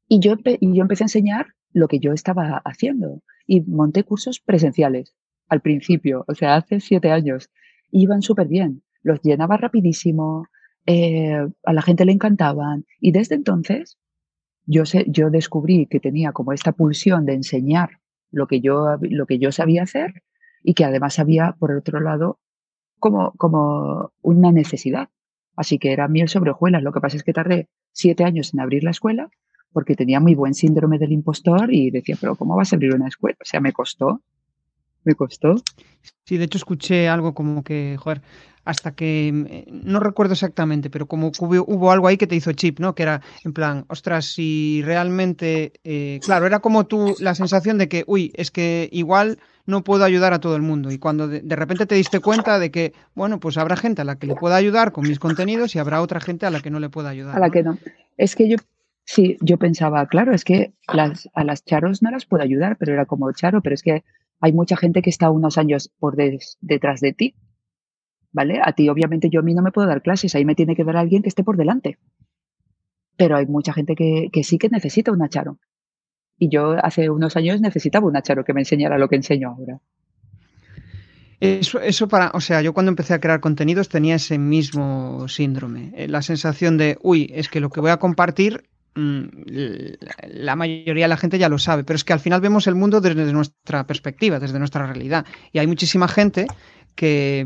[0.09, 4.41] Y yo, y yo empecé a enseñar lo que yo estaba haciendo y monté cursos
[4.41, 5.15] presenciales
[5.47, 7.49] al principio, o sea, hace siete años.
[7.91, 10.47] Iban súper bien, los llenaba rapidísimo,
[10.85, 12.85] eh, a la gente le encantaban.
[12.99, 13.97] Y desde entonces
[14.65, 17.99] yo, sé, yo descubrí que tenía como esta pulsión de enseñar
[18.31, 20.23] lo que yo, lo que yo sabía hacer
[20.63, 22.39] y que además había, por otro lado,
[22.99, 25.09] como, como una necesidad.
[25.55, 26.83] Así que era miel sobre hojuelas.
[26.83, 29.29] Lo que pasa es que tardé siete años en abrir la escuela
[29.73, 33.07] porque tenía muy buen síndrome del impostor y decía, pero ¿cómo vas a abrir una
[33.07, 33.37] escuela?
[33.41, 34.21] O sea, me costó,
[35.03, 35.55] me costó.
[36.25, 38.21] Sí, de hecho escuché algo como que, joder,
[38.63, 42.79] hasta que mm, no recuerdo exactamente, pero como hubo, algo ahí que te hizo chip,
[42.79, 42.95] ¿no?
[42.95, 47.87] Que era en plan, ostras, si realmente, eh, claro, era como tú la sensación de
[47.87, 50.91] que, uy, es que igual no puedo ayudar a todo el mundo.
[50.91, 54.17] Y cuando de, repente te diste cuenta de que, bueno, pues habrá gente a la
[54.17, 56.79] que le pueda ayudar con mis contenidos y habrá otra gente a la que no
[56.79, 57.35] le pueda ayudar.
[57.35, 57.77] A la que no.
[58.17, 58.57] Es que yo,
[59.05, 62.93] sí, yo pensaba, claro, es que las, a las charos no las puedo ayudar, pero
[62.93, 64.03] era como, charo, pero es que
[64.41, 67.35] hay mucha gente que está unos años por detrás de ti
[68.31, 68.59] ¿vale?
[68.63, 70.83] A ti, obviamente, yo a mí no me puedo dar clases, ahí me tiene que
[70.83, 71.97] dar alguien que esté por delante.
[73.17, 75.59] Pero hay mucha gente que, sí que necesita un charo.
[76.37, 79.79] Y yo hace unos años necesitaba un charo que me enseñara lo que enseño ahora.
[81.39, 85.91] Eso, eso para, o sea, yo cuando empecé a crear contenidos tenía ese mismo síndrome,
[85.95, 91.09] eh, la sensación de, uy, es que lo que voy a compartir la mayoría de
[91.09, 93.87] la gente ya lo sabe, pero es que al final vemos el mundo desde nuestra
[93.87, 95.25] perspectiva, desde nuestra realidad.
[95.51, 96.47] Y hay muchísima gente
[96.95, 97.45] que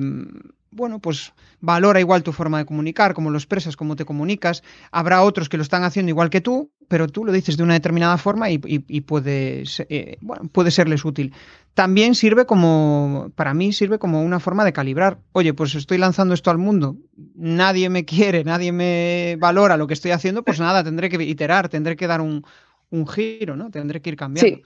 [0.76, 4.62] bueno, pues valora igual tu forma de comunicar, cómo lo expresas, cómo te comunicas.
[4.92, 7.74] Habrá otros que lo están haciendo igual que tú, pero tú lo dices de una
[7.74, 8.58] determinada forma y,
[9.02, 10.18] puede, eh,
[10.52, 11.34] puede serles útil.
[11.74, 15.20] También sirve como, para mí sirve como una forma de calibrar.
[15.34, 16.98] Oye, pues estoy lanzando esto al mundo,
[17.36, 21.70] nadie me quiere, nadie me valora lo que estoy haciendo, pues nada, tendré que iterar,
[21.70, 22.44] tendré que dar un,
[23.08, 23.70] giro, ¿no?
[23.72, 24.62] Tendré que ir cambiando.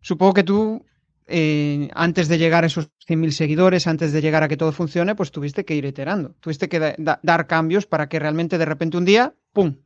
[0.00, 0.84] Supongo que tú
[1.28, 5.14] eh, antes de llegar a esos 100.000 seguidores, antes de llegar a que todo funcione,
[5.16, 9.04] pues tuviste que ir iterando, tuviste que dar cambios para que realmente de repente un
[9.04, 9.76] día, ¡pum!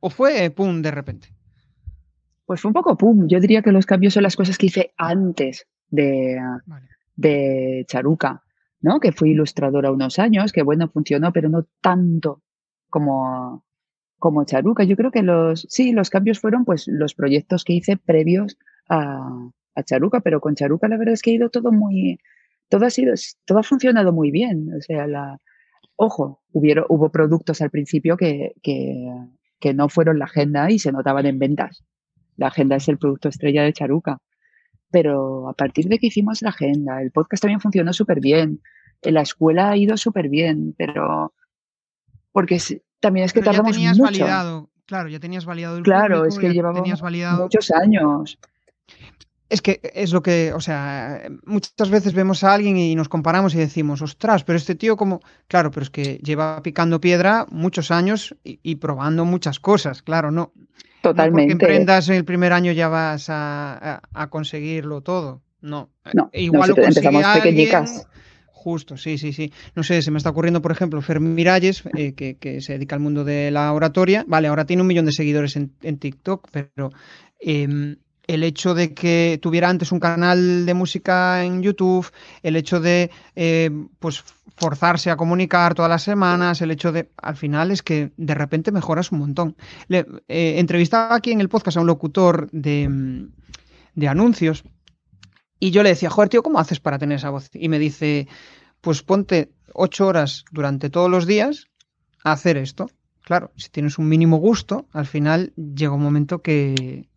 [0.00, 1.28] ¿O fue pum de repente?
[2.46, 3.26] Pues fue un poco pum.
[3.28, 6.38] Yo diría que los cambios son las cosas que hice antes de,
[7.16, 8.42] de Charuca,
[8.80, 9.00] ¿no?
[9.00, 12.42] Que fui ilustradora unos años, que bueno, funcionó, pero no tanto
[12.88, 13.64] como,
[14.18, 14.84] como Charuca.
[14.84, 18.56] Yo creo que los, sí, los cambios fueron pues los proyectos que hice previos
[18.88, 22.18] a, a Charuca, pero con Charuca la verdad es que ha ido todo muy,
[22.68, 24.72] todo ha sido, todo ha funcionado muy bien.
[24.74, 25.38] O sea, la,
[25.96, 29.10] ojo, hubieron, hubo productos al principio que, que,
[29.60, 31.84] que no fueron la agenda y se notaban en ventas.
[32.36, 34.18] La agenda es el producto estrella de Charuca.
[34.90, 38.62] Pero a partir de que hicimos la agenda, el podcast también funcionó súper bien.
[39.02, 41.34] La escuela ha ido súper bien, pero
[42.32, 42.60] porque
[43.00, 46.38] también es que pero tardamos ya tenías validado, claro, ya tenías validado el Claro, es
[46.38, 46.88] que llevamos
[47.38, 48.38] muchos años.
[49.48, 53.54] Es que es lo que, o sea, muchas veces vemos a alguien y nos comparamos
[53.54, 57.90] y decimos, ostras, pero este tío como, claro, pero es que lleva picando piedra muchos
[57.90, 60.52] años y, probando muchas cosas, claro, no.
[61.00, 61.54] Totalmente.
[61.54, 65.88] No porque emprendas en el primer año ya vas a, conseguirlo todo, no.
[66.12, 68.06] no Igual lo empezamos pequeñicas.
[68.58, 69.52] Justo, sí, sí, sí.
[69.76, 73.00] No sé, se me está ocurriendo, por ejemplo, Fer Miralles, eh, que, se dedica al
[73.00, 74.24] mundo de la oratoria.
[74.26, 76.90] Vale, ahora tiene un millón de seguidores en, TikTok, pero
[77.40, 77.96] em,
[78.28, 82.06] el hecho de que tuviera antes un canal de música en YouTube,
[82.42, 84.22] el hecho de eh, pues
[84.56, 88.70] forzarse a comunicar todas las semanas, el hecho de, al final es que de repente
[88.70, 89.56] mejoras un montón.
[89.88, 93.28] Le, eh, entrevistaba aquí en el podcast a un locutor de,
[93.94, 94.62] de anuncios
[95.58, 97.50] y yo le decía, joder, tío, ¿cómo haces para tener esa voz?
[97.54, 98.28] Y me dice,
[98.82, 101.66] pues ponte ocho horas durante todos los días
[102.24, 102.90] a hacer esto.
[103.22, 107.08] Claro, si tienes un mínimo gusto, al final llega un momento que,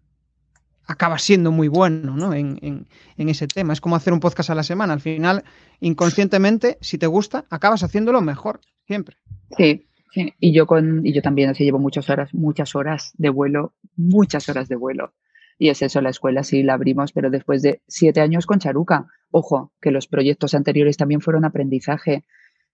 [0.91, 2.34] acaba siendo muy bueno ¿no?
[2.34, 3.73] en, ese tema.
[3.73, 4.93] Es como hacer un podcast a la semana.
[4.93, 5.43] Al final,
[5.80, 9.17] inconscientemente, si te gusta, acabas haciéndolo mejor, siempre.
[9.58, 10.34] Sí, sí.
[10.39, 14.47] Y yo con, y yo también así llevo muchas horas, muchas horas de vuelo, muchas
[14.49, 15.13] horas de vuelo.
[15.58, 19.08] Y es eso, la escuela sí la abrimos, pero después de siete años con Charuca.
[19.30, 22.25] Ojo, que los proyectos anteriores también fueron aprendizaje.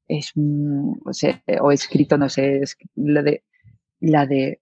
[0.07, 3.43] Es, o, sea, escrito, no sé, es la de,
[3.99, 4.61] la de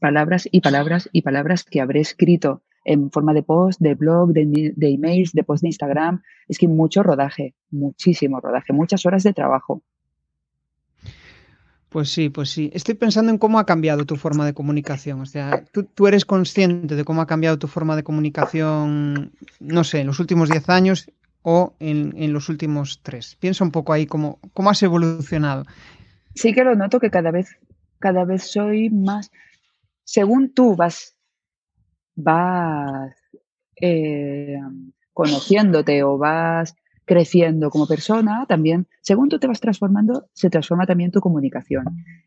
[0.00, 4.72] palabras y palabras y palabras que habré escrito en forma de post, de blog, de,
[4.74, 6.22] de emails, de post de Instagram.
[6.48, 9.82] Es que mucho rodaje, muchísimo rodaje, muchas horas de trabajo.
[11.94, 12.72] Pues sí, pues sí.
[12.74, 15.20] Estoy pensando en cómo ha cambiado tu forma de comunicación.
[15.20, 20.00] O sea, tú, eres consciente de cómo ha cambiado tu forma de comunicación, no sé,
[20.00, 21.08] en los últimos 10 años
[21.42, 23.36] o en, los últimos tres.
[23.38, 25.66] Piensa un poco ahí cómo, cómo has evolucionado.
[26.34, 27.56] Sí que lo noto que cada vez,
[28.00, 29.30] cada vez soy más,
[30.02, 31.13] según tú vas,
[32.16, 33.14] vas
[33.80, 34.58] eh,
[35.12, 36.74] conociéndote o vas
[37.04, 41.84] creciendo como persona, también, según tú te vas transformando, se transforma también tu comunicación.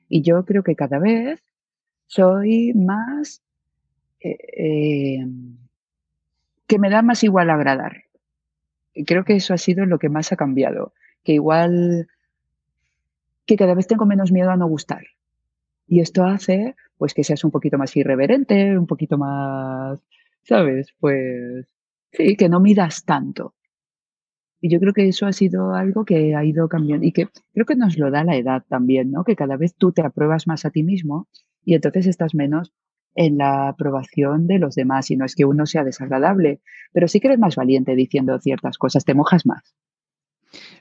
[0.08, 1.42] Y yo creo que cada vez
[2.06, 3.42] soy más,
[4.20, 5.26] eh, eh,
[6.68, 8.04] que me da más igual agradar.
[8.94, 10.94] Y creo que eso ha sido lo que más ha cambiado.
[11.24, 12.08] Que igual,
[13.46, 15.04] que cada vez tengo menos miedo a no gustar.
[15.88, 20.00] Y esto hace pues que seas un poquito más irreverente, un poquito más,
[20.44, 20.94] ¿sabes?
[21.00, 21.68] Pues
[22.12, 23.54] sí, que no midas tanto.
[24.60, 27.66] Y yo creo que eso ha sido algo que ha ido cambiando y que creo
[27.66, 29.24] que nos lo da la edad también, ¿no?
[29.24, 31.28] Que cada vez tú te apruebas más a ti mismo
[31.64, 32.74] y entonces estás menos
[33.14, 35.12] en la aprobación de los demás.
[35.12, 38.78] Y no es que uno sea desagradable, pero sí que eres más valiente diciendo ciertas
[38.78, 39.76] cosas, te mojas más.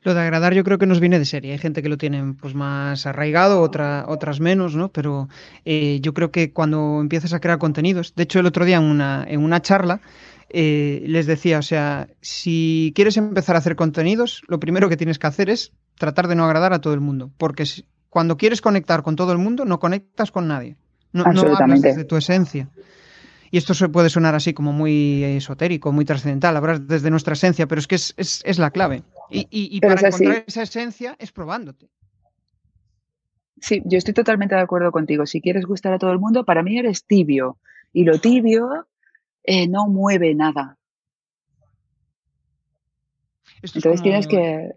[0.03, 1.53] Lo de agradar yo creo que nos viene de serie.
[1.53, 4.91] Hay gente que lo tiene pues más arraigado, otra, otras menos, ¿no?
[4.91, 5.29] Pero
[5.65, 8.85] eh, yo creo que cuando empiezas a crear contenidos, de hecho el otro día en
[8.85, 10.01] una, en una charla
[10.49, 15.19] eh, les decía, o sea, si quieres empezar a hacer contenidos, lo primero que tienes
[15.19, 17.65] que hacer es tratar de no agradar a todo el mundo, porque
[18.09, 20.77] cuando quieres conectar con todo el mundo, no conectas con nadie.
[21.13, 22.69] No, no hablas desde tu esencia.
[23.51, 27.79] Y esto puede sonar así como muy esotérico, muy trascendental, hablar desde nuestra esencia, pero
[27.79, 29.03] es que es, es, la clave.
[29.31, 31.89] Y, y, para encontrar esa esencia es probándote.
[33.61, 35.27] Sí, yo estoy totalmente de acuerdo contigo.
[35.27, 37.59] Si quieres gustar a todo el mundo, para mí eres tibio.
[37.93, 38.87] Y lo tibio
[39.43, 40.77] eh, no mueve nada.
[43.63, 44.71] Entonces tienes que...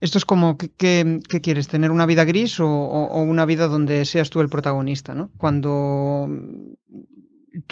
[0.00, 1.68] Esto es como, ¿qué, quieres?
[1.68, 5.14] ¿Tener una vida gris o, una vida donde seas tú el protagonista?
[5.14, 5.30] ¿no?
[5.38, 6.28] Cuando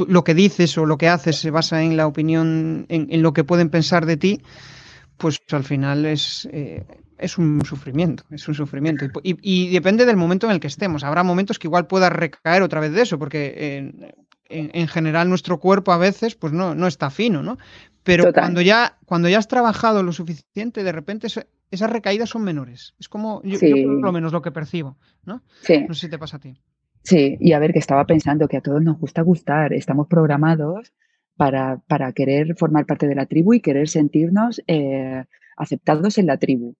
[0.06, 3.44] lo que dices o lo que haces se basa en la opinión, en, lo que
[3.44, 4.42] pueden pensar de ti,
[5.16, 6.84] pues al final es, eh,
[7.18, 9.06] es un sufrimiento, es un sufrimiento.
[9.22, 11.04] Y, depende del momento en el que estemos.
[11.04, 13.92] Habrá momentos que igual pueda recaer otra vez de eso, porque
[14.48, 17.58] en, general nuestro cuerpo a veces pues no, no está fino, ¿no?
[18.02, 21.28] Pero cuando ya, cuando ya has trabajado lo suficiente, de repente
[21.70, 22.94] esas recaídas son menores.
[22.98, 25.42] Es como yo, por lo menos lo que percibo, ¿no?
[25.86, 26.56] No sé si te pasa a ti.
[27.02, 30.92] Sí, y a ver, que estaba pensando que a todos nos gusta gustar, estamos programados
[31.36, 35.24] para, para querer formar parte de la tribu y querer sentirnos eh,
[35.56, 36.74] aceptados en la tribu.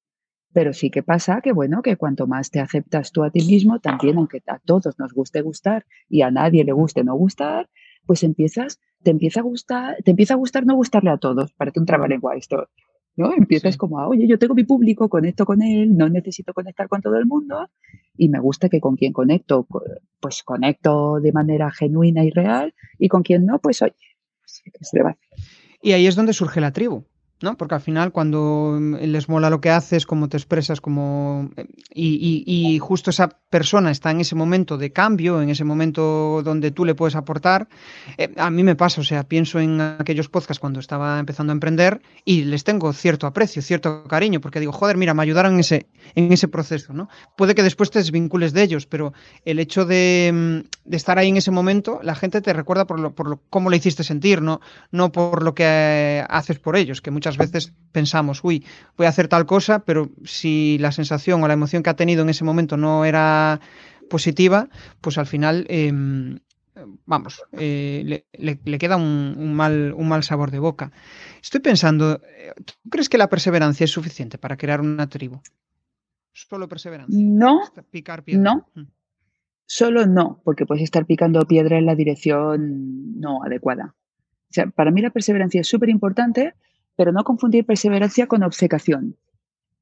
[0.52, 3.78] Pero sí que pasa que, bueno, que cuanto más te aceptas tú a ti mismo,
[3.80, 7.70] también aunque a todos nos guste gustar y a nadie le guste no gustar,
[8.06, 11.52] pues empiezas, te empieza a gustar, te empieza a gustar no gustarle a todos.
[11.54, 12.68] Parece un trabalengua esto.
[13.20, 13.32] ¿No?
[13.34, 17.02] Empiezas como, a, oye, yo tengo mi público, conecto con él, no necesito conectar con
[17.02, 17.68] todo el mundo
[18.16, 19.66] y me gusta que con quien conecto,
[20.20, 23.94] pues conecto de manera genuina y real y con quien no, pues oye,
[24.40, 25.16] pues, se va.
[25.82, 27.04] Y ahí es donde surge la tribu.
[27.42, 27.56] ¿No?
[27.56, 31.50] Porque al final cuando les mola lo que haces, cómo te expresas, como
[31.92, 36.70] y, y, justo esa persona está en ese momento de cambio, en ese momento donde
[36.70, 37.68] tú le puedes aportar,
[38.18, 41.54] eh, a mí me pasa, o sea, pienso en aquellos podcasts cuando estaba empezando a
[41.54, 45.60] emprender y les tengo cierto aprecio, cierto cariño, porque digo, joder, mira, me ayudaron en
[45.60, 47.08] ese, en ese proceso, ¿no?
[47.36, 49.12] Puede que después te desvincules de ellos, pero
[49.44, 53.14] el hecho de, de estar ahí en ese momento, la gente te recuerda por, lo,
[53.14, 54.60] por lo, cómo le hiciste sentir, ¿no?
[54.90, 58.64] no por lo que haces por ellos, que muchas muchas veces pensamos, uy,
[58.96, 62.22] voy a hacer tal cosa, pero si la sensación o la emoción que ha tenido
[62.22, 63.60] en ese momento no era
[64.08, 64.68] positiva,
[65.00, 66.40] pues al final, em,
[67.06, 70.92] vamos, eh, le, queda un, mal, un mal sabor de boca.
[71.42, 72.20] Estoy pensando,
[72.64, 75.40] ¿tú crees que la perseverancia es suficiente para crear una tribu?
[76.32, 77.18] Solo perseverancia.
[77.20, 77.60] No.
[77.90, 78.42] Picar piedra.
[78.42, 78.68] No.
[78.74, 78.86] Mm.
[79.66, 83.94] Solo no, porque puedes estar picando piedra en la dirección no adecuada.
[84.50, 86.54] O sea, para mí la perseverancia es súper importante,
[87.00, 89.16] pero no confundir perseverancia con obcecación.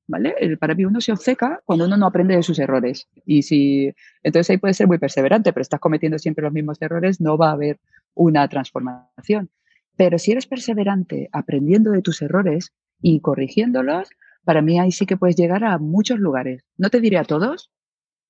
[0.06, 0.56] ¿Vale?
[0.60, 3.08] Para mí uno se obceca cuando uno no aprende de sus errores.
[3.26, 7.20] Y si, entonces ahí puede ser muy perseverante, pero estás cometiendo siempre los mismos errores,
[7.20, 7.80] no va a haber
[8.14, 9.50] una transformación.
[9.96, 14.10] Pero si eres perseverante aprendiendo de tus errores y corrigiéndolos,
[14.44, 16.62] para mí ahí sí que puedes llegar a muchos lugares.
[16.76, 17.72] No te diré a todos,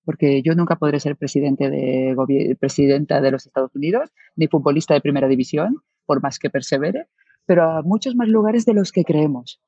[0.07, 5.03] porque yo nunca podré ser presidente de, presidenta de los Estados Unidos, ni futbolista de
[5.03, 7.05] primera división, por más que persevere,
[7.49, 9.61] pero a muchos más lugares de los que creemos.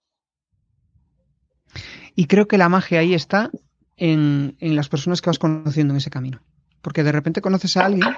[2.15, 3.51] Y creo que la magia ahí está
[3.97, 6.43] en, en las personas que vas conociendo en ese camino.
[6.83, 8.11] Porque de repente conoces a alguien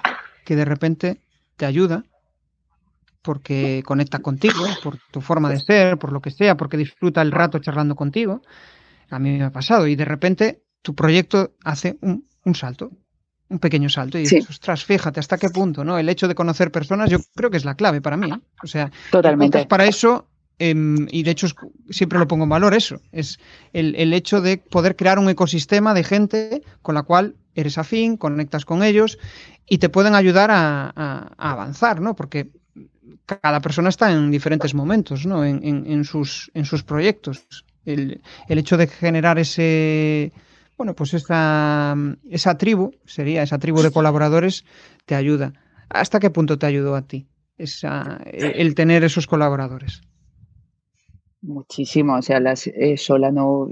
[0.45, 1.21] que de repente
[1.57, 2.05] te ayuda
[3.23, 7.31] porque conecta contigo, por tu forma de ser, por lo que sea, porque disfruta el
[7.31, 8.43] rato charlando contigo.
[9.11, 12.91] A mí me ha pasado y de repente tu proyecto hace un, salto,
[13.53, 15.99] un pequeño salto y dices, ostras, fíjate hasta qué punto, ¿no?
[15.99, 18.31] El hecho de conocer personas yo creo que es la clave para mí.
[18.31, 18.41] ¿eh?
[18.63, 19.67] O sea, totalmente.
[19.67, 20.27] Para eso,
[20.59, 21.47] em, y de hecho
[21.91, 23.39] siempre lo pongo en valor eso, es
[23.73, 28.65] el, hecho de poder crear un ecosistema de gente con la cual eres afín, conectas
[28.65, 29.19] con ellos
[29.69, 32.17] y te pueden ayudar a avanzar, ¿no?
[32.17, 32.51] Porque
[33.27, 35.45] cada persona está en diferentes momentos, ¿no?
[35.45, 37.45] En, sus, en sus proyectos.
[37.85, 40.33] El, hecho de generar ese,
[40.83, 44.65] bueno, pues esa, tribu, sería esa tribu de colaboradores,
[45.07, 45.53] te ayuda.
[45.89, 50.03] ¿Hasta qué punto te ayudó a ti esa, el tener esos colaboradores?
[51.41, 52.43] Muchísimo, o sea,
[52.75, 53.69] eh, sola no,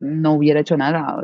[0.00, 1.22] no hubiera hecho nada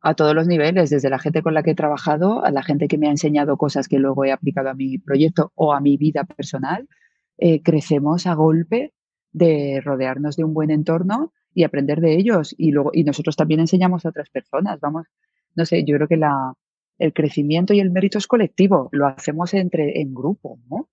[0.00, 2.88] a todos los niveles, desde la gente con la que he trabajado, a la gente
[2.88, 5.98] que me ha enseñado cosas que luego he aplicado a mi proyecto o a mi
[5.98, 6.88] vida personal,
[7.36, 8.94] eh, crecemos a golpe
[9.32, 12.54] de rodearnos de un buen entorno y aprender de ellos.
[12.58, 14.80] Y, luego, y nosotros también enseñamos a otras personas.
[14.80, 15.06] Vamos,
[15.54, 16.54] no sé, yo creo que la,
[16.98, 20.88] el crecimiento y el mérito es colectivo, lo hacemos entre, en grupo, ¿no?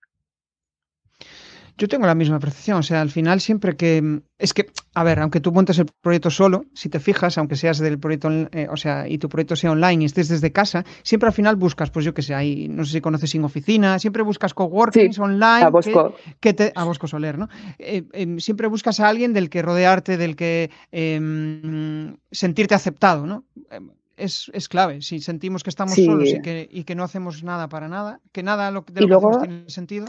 [1.81, 4.21] Yo tengo la misma percepción, o sea, al final siempre que...
[4.37, 7.79] Es que, a ver, aunque tú montes el proyecto solo, si te fijas, aunque seas
[7.79, 11.25] del proyecto, eh, o sea, y tu proyecto sea online y estés desde casa, siempre
[11.25, 14.21] al final buscas, pues yo que sé, ahí, no sé si conoces sin oficina, siempre
[14.21, 15.63] buscas coworkings online.
[15.63, 16.13] A Bosco.
[16.39, 17.49] Que, te, a Bosco Soler, ¿no?
[17.79, 23.43] Eh, em, siempre buscas a alguien del que rodearte, del que em, sentirte aceptado, ¿no?
[23.71, 25.01] Em, es, es, clave.
[25.01, 28.43] Si sentimos que estamos solos y que, y que, no hacemos nada para nada, que
[28.43, 30.05] nada lo, de lo que tiene sentido.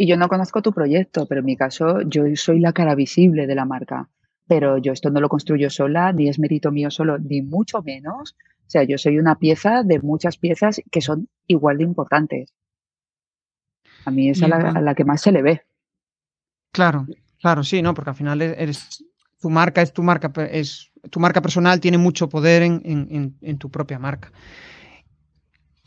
[0.00, 3.48] Y yo no conozco tu proyecto, pero en mi caso yo soy la cara visible
[3.48, 4.08] de la marca.
[4.46, 8.36] Pero yo esto no lo construyo sola, ni es mérito mío solo, ni mucho menos.
[8.60, 12.54] O sea, yo soy una pieza de muchas piezas que son igual de importantes.
[14.04, 15.62] A mí es a la, que más se le ve.
[16.70, 17.04] Claro,
[17.40, 17.92] claro, sí, ¿no?
[17.92, 19.04] Porque al final eres,
[19.40, 23.58] tu marca es tu marca, es tu marca personal tiene mucho poder en, en, en
[23.58, 24.30] tu propia marca.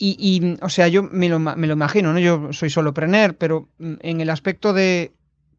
[0.03, 2.17] Y, o sea, yo me lo, me lo, imagino, ¿no?
[2.17, 5.11] Yo soy solo prener, pero mm, en el aspecto de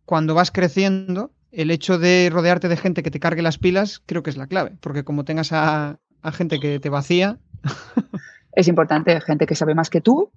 [0.04, 4.24] cuando vas creciendo, el hecho de rodearte de gente que te cargue las pilas, creo
[4.24, 6.00] que es la clave, porque como tengas a,
[6.32, 7.38] gente que te vacía.
[8.54, 10.30] Es importante, gente que sabe más que tú,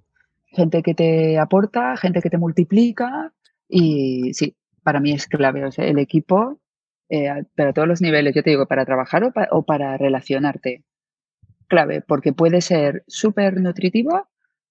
[0.46, 3.34] gente que te aporta, gente que te multiplica,
[3.68, 6.58] y sí, para mí es clave, o sea, el equipo,
[7.10, 10.82] eh, para todos los niveles, yo te digo, para trabajar o, o para relacionarte
[11.66, 14.28] clave, porque puede ser súper nutritivo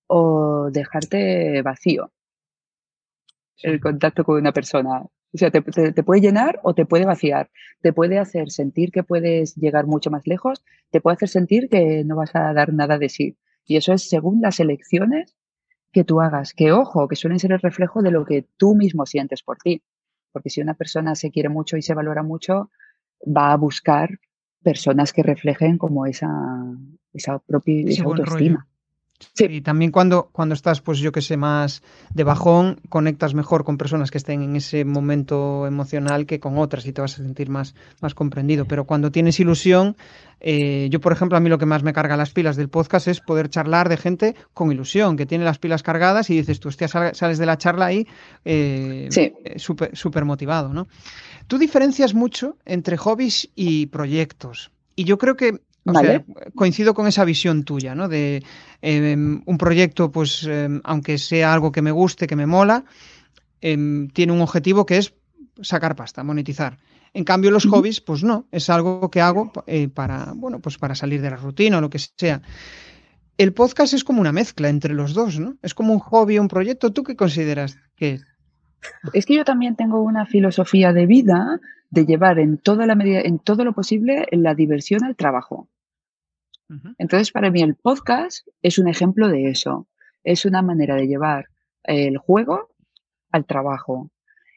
[0.07, 2.11] o dejarte vacío
[3.63, 5.01] el contacto con una persona.
[5.01, 7.49] O sea, te, puede llenar o te puede vaciar.
[7.81, 12.03] Te puede hacer sentir que puedes llegar mucho más lejos, te puede hacer sentir que
[12.05, 13.37] no vas a dar nada de sí.
[13.65, 15.35] Y eso es según las elecciones
[15.91, 16.53] que tú hagas.
[16.53, 19.83] Que ojo, que suelen ser el reflejo de lo que tú mismo sientes por ti.
[20.31, 22.69] Porque si una persona se quiere mucho y se valora mucho,
[23.25, 24.19] va a buscar
[24.65, 26.27] personas que reflejen como esa,
[27.13, 28.67] esa propia autoestima.
[29.33, 29.45] Sí.
[29.45, 31.81] Y también cuando, cuando estás, pues yo que sé, más
[32.13, 36.85] de bajón, conectas mejor con personas que estén en ese momento emocional que con otras
[36.85, 38.65] y te vas a sentir más, más comprendido.
[38.65, 39.95] Pero cuando tienes ilusión,
[40.41, 43.07] eh, yo, por ejemplo, a mí lo que más me carga las pilas del podcast
[43.07, 46.69] es poder charlar de gente con ilusión, que tiene las pilas cargadas y dices, tú,
[46.69, 48.07] hostia, sales de la charla ahí
[48.43, 50.87] eh, eh, súper motivado, ¿no?
[51.47, 54.71] Tú diferencias mucho entre hobbies y proyectos.
[54.95, 55.59] Y yo creo que
[56.55, 58.07] coincido con esa visión tuya, ¿no?
[58.07, 58.43] De
[58.81, 62.85] em, un proyecto, pues, em, aunque sea algo que me guste, que me mola,
[63.61, 65.13] em, tiene un objetivo que es
[65.61, 66.77] sacar pasta, monetizar.
[67.13, 70.95] En cambio, los hobbies, pues no, es algo que hago eh, para, bueno, pues para
[70.95, 72.41] salir de la rutina o lo que sea.
[73.37, 75.55] El podcast es como una mezcla entre los dos, ¿no?
[75.61, 76.91] Es como un hobby, un proyecto.
[76.91, 78.25] ¿Tú qué consideras que es?
[79.13, 83.21] Es que yo también tengo una filosofía de vida de llevar en toda la medida,
[83.21, 85.69] en todo lo posible, la diversión al trabajo.
[86.97, 89.87] Entonces, para mí el podcast es un ejemplo de eso.
[90.23, 91.45] Es una manera de llevar
[91.83, 92.69] el juego
[93.31, 94.09] al trabajo.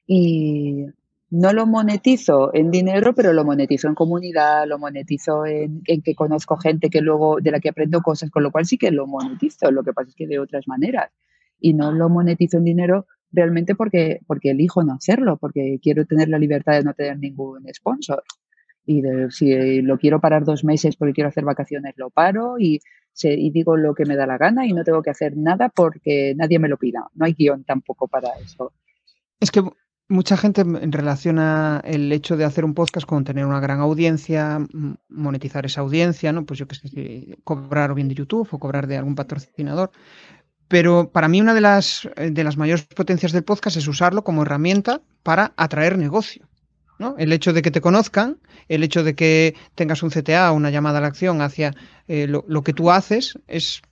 [0.06, 0.86] Y
[1.30, 6.56] no lo monetizo en dinero, pero lo monetizo en comunidad, lo monetizo en, que conozco
[6.56, 9.70] gente que luego de la que aprendo cosas, con lo cual sí que lo monetizo.
[9.70, 11.10] Lo que pasa es que de otras maneras.
[11.60, 16.30] Y no lo monetizo en dinero realmente porque, porque elijo no hacerlo, porque quiero tener
[16.30, 18.22] la libertad de no tener ningún sponsor.
[18.90, 22.80] Y si lo quiero parar dos meses porque quiero hacer vacaciones, lo paro y,
[23.22, 26.32] y digo lo que me da la gana y no tengo que hacer nada porque
[26.34, 27.06] nadie me lo pida.
[27.14, 28.72] No hay guion tampoco para eso.
[29.40, 29.62] Es que
[30.08, 34.66] mucha gente relaciona el hecho de hacer un podcast con tener una gran audiencia,
[35.10, 36.46] monetizar esa audiencia, ¿no?
[36.46, 39.90] Pues yo que sé, cobrar bien de YouTube o cobrar de algún patrocinador.
[40.66, 44.42] Pero para mí una de las, de las mayores potencias del podcast es usarlo como
[44.42, 46.47] herramienta para atraer negocio.
[46.98, 47.14] ¿No?
[47.18, 48.38] El hecho de que te conozcan,
[48.68, 51.74] el hecho de que tengas un CTA, una llamada a la acción hacia
[52.06, 53.82] eh, lo, lo, que tú haces, es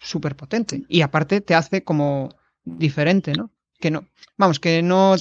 [0.00, 0.82] súper potente.
[0.88, 2.30] Y aparte te hace como
[2.64, 3.50] diferente, ¿no?
[3.78, 4.04] Que no,
[4.36, 5.16] vamos, que no,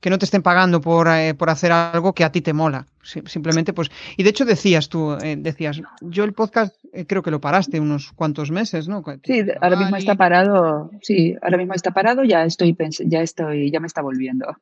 [0.00, 2.86] que no te estén pagando por, eh, por hacer algo que a ti te mola.
[3.02, 3.88] Simplemente, pues.
[4.16, 6.74] Y de hecho decías tú, eh, decías, yo el podcast
[7.06, 9.04] creo que lo paraste unos cuantos meses, ¿no?
[9.22, 10.90] Sí, ahora mismo está parado.
[11.02, 12.76] Sí, ahora mismo está parado, ya estoy,
[13.06, 14.56] ya estoy, ya me está volviendo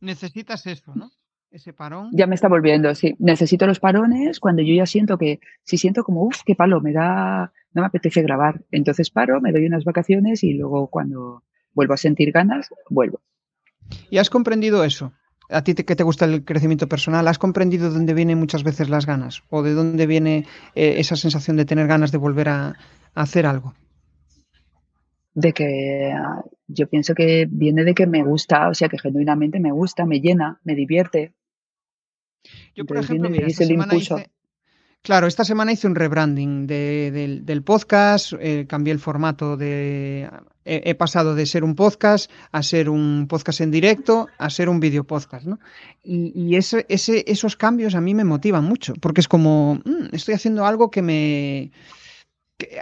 [0.00, 1.10] necesitas eso, ¿no?
[1.50, 2.10] Ese parón.
[2.12, 3.14] Ya me está volviendo, sí.
[3.18, 6.92] Necesito los parones cuando yo ya siento que, si siento como, uff, qué palo, me
[6.92, 8.64] da, no me apetece grabar.
[8.70, 13.20] Entonces paro, me doy unas vacaciones y luego cuando vuelvo a sentir ganas, vuelvo.
[14.10, 15.12] ¿Y has comprendido eso?
[15.48, 19.06] A ti que te gusta el crecimiento personal, ¿has comprendido dónde vienen muchas veces las
[19.06, 19.44] ganas?
[19.48, 22.74] ¿O de dónde viene eh, esa sensación de tener ganas de volver a
[23.14, 23.74] hacer algo?
[25.36, 26.14] De que
[26.66, 30.20] yo pienso que viene de que me gusta, o sea, que genuinamente me gusta, me
[30.20, 31.34] llena, me divierte.
[32.74, 34.30] Yo, por ejemplo, mira, esta semana hice,
[35.02, 40.28] claro, esta semana hice un rebranding del podcast, eh, cambié el formato de...
[40.68, 44.80] He, pasado de ser un podcast a ser un podcast en directo a ser un
[44.80, 45.60] video podcast, ¿no?
[46.02, 50.66] Y, ese, esos cambios a mí me motivan mucho, porque es como, mm, estoy haciendo
[50.66, 51.70] algo que me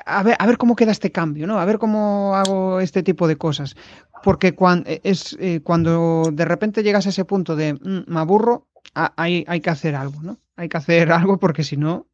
[0.07, 1.59] a ver, a ver cómo queda este cambio, ¿no?
[1.59, 3.77] A ver cómo hago este tipo de cosas.
[4.23, 8.69] Porque cuando, es, eh, cuando de repente llegas a ese punto de mm, me aburro,
[8.95, 10.39] hay, hay que hacer algo, ¿no?
[10.57, 12.07] Hay que hacer algo porque si no,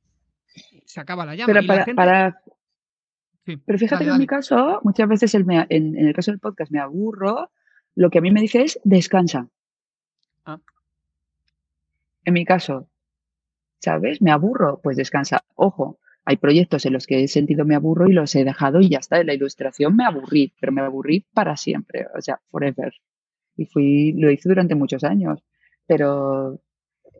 [0.90, 1.52] se acaba la llama.
[1.52, 2.42] Pero, para,
[3.44, 7.50] Pero fíjate que en mi caso, muchas veces en, el caso del podcast me aburro,
[7.94, 9.48] lo que a mí me dice es descansa.
[10.44, 10.58] Ah.
[12.24, 12.88] En mi caso,
[13.78, 14.20] ¿sabes?
[14.20, 15.44] Me aburro, pues descansa.
[15.54, 18.88] Ojo, hay proyectos en los que he sentido me aburro y los he dejado y
[18.88, 19.20] ya está.
[19.20, 22.92] En la ilustración me aburrí, pero me aburrí para siempre, o sea, forever.
[23.56, 25.42] Y fui, lo hice durante muchos años.
[25.86, 26.60] Pero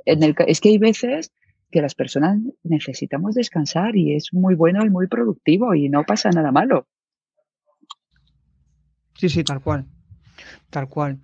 [0.04, 1.32] en el, es que hay veces
[1.70, 6.30] que las personas necesitamos descansar y es muy bueno y muy productivo y no pasa
[6.30, 6.86] nada malo.
[9.14, 9.86] Sí, sí, tal cual.
[10.70, 11.20] Tal cual.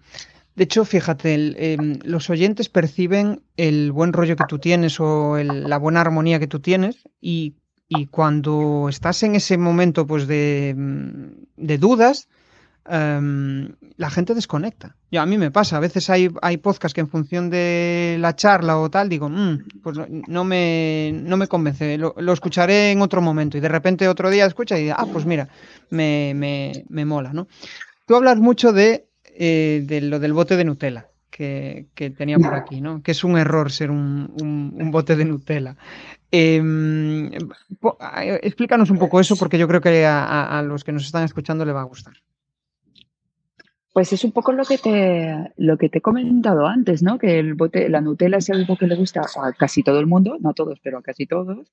[0.54, 5.78] De hecho, fíjate, em, los oyentes perciben el buen rollo que tú tienes o la
[5.78, 7.56] buena armonía que tú tienes y
[7.88, 10.74] y cuando estás en ese momento pues de,
[11.56, 12.28] de dudas,
[12.88, 14.96] em, la gente desconecta.
[15.10, 18.34] Yo, a mí me pasa, a veces hay, hay podcasts que en función de la
[18.34, 23.22] charla o tal, digo, mm, pues no me, no me convence, lo, escucharé en otro
[23.22, 25.48] momento y de repente otro día escucha y ah, pues mira,
[25.90, 27.46] me, me, me mola, ¿no?
[28.06, 31.08] Tú hablas mucho de, eh, de lo del bote de Nutella.
[31.30, 33.02] Que, que, tenía por aquí, ¿no?
[33.02, 35.76] Que es un error ser un, un bote de Nutella.
[36.30, 37.30] Em,
[38.42, 41.72] explícanos un poco eso porque yo creo que a, los que nos están escuchando le
[41.72, 42.14] va a gustar.
[43.92, 47.18] Pues es un poco lo que te, lo que te he comentado antes, ¿no?
[47.18, 50.36] Que el bote, la Nutella es algo que le gusta a casi todo el mundo,
[50.40, 51.72] no a todos, pero a casi todos.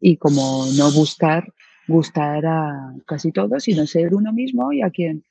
[0.00, 1.52] Y como no buscar
[1.86, 5.24] gustar a casi todos, sino ser uno mismo y a quien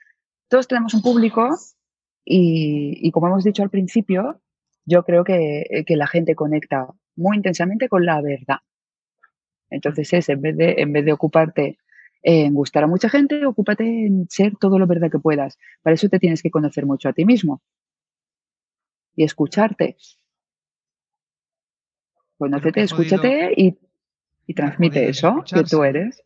[0.48, 1.50] todos tenemos un público
[2.32, 4.40] y, y como hemos dicho al principio,
[4.86, 8.60] yo creo que, que la gente conecta muy intensamente con la verdad.
[9.72, 11.80] Entonces es, en vez de, en vez de ocuparte
[12.22, 15.58] en gustar a mucha gente, ocúpate en ser todo lo verdad que puedas.
[15.82, 17.64] Para eso te tienes que conocer mucho a ti mismo
[19.16, 19.98] y escucharte.
[22.38, 23.76] Conócete, escúchate y,
[24.46, 26.24] y transmite eso que tú eres.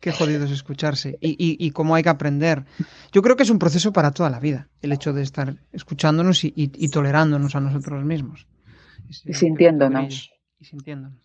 [0.00, 2.64] Qué jodido es escucharse y, y, cómo hay que aprender.
[3.12, 6.44] Yo creo que es un proceso para toda la vida, el hecho de estar escuchándonos
[6.44, 8.46] y, y tolerándonos a nosotros mismos.
[9.24, 10.30] Y sintiéndonos.
[10.60, 11.18] Y sintiéndonos.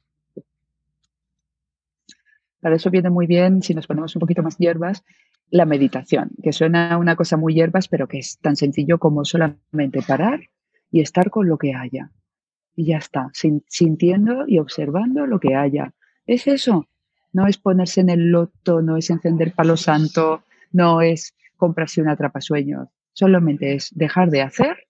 [2.61, 5.03] Para eso viene muy bien, si nos ponemos un poquito más hierbas,
[5.49, 10.01] la meditación, que suena una cosa muy hierbas, pero que es tan sencillo como solamente
[10.01, 10.49] parar
[10.91, 12.11] y estar con lo que haya.
[12.75, 15.93] Y ya está, sintiendo y observando lo que haya.
[16.25, 16.87] Es eso,
[17.33, 22.13] no es ponerse en el loto, no es encender palo santo, no es comprarse una
[22.13, 24.87] atrapasueños, solamente es dejar de hacer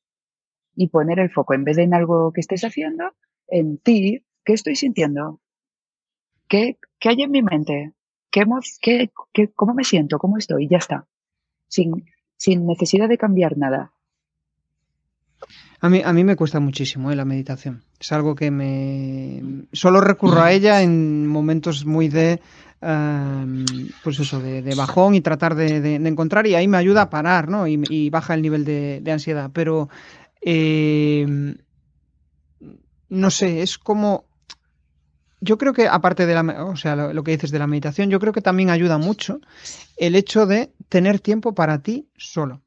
[0.75, 3.13] y poner el foco, en vez de en algo que estés haciendo,
[3.47, 5.41] en ti, ¿qué estoy sintiendo?
[6.47, 7.93] ¿Qué, qué hay en mi mente?
[8.31, 8.45] ¿Qué,
[8.81, 10.17] qué, qué, ¿Cómo me siento?
[10.17, 10.67] ¿Cómo estoy?
[10.67, 11.07] Ya está.
[11.67, 12.05] Sin,
[12.37, 13.93] sin necesidad de cambiar nada.
[15.79, 17.15] A mí, a mí me cuesta muchísimo ¿eh?
[17.15, 17.83] la meditación.
[17.99, 19.65] Es algo que me...
[19.73, 22.39] Solo recurro a ella en momentos muy de...
[22.81, 23.65] Em,
[24.03, 27.67] pues eso, de, bajón y tratar de, encontrar y ahí me ayuda a parar, ¿no?
[27.67, 29.49] Y, baja el nivel de, ansiedad.
[29.53, 29.89] Pero...
[30.41, 31.57] Em,
[33.09, 34.25] no sé, es como
[35.41, 36.43] yo creo que aparte de la,
[37.13, 39.41] lo, que dices de la meditación, yo creo que también ayuda mucho
[39.97, 42.61] el hecho de tener tiempo para ti solo.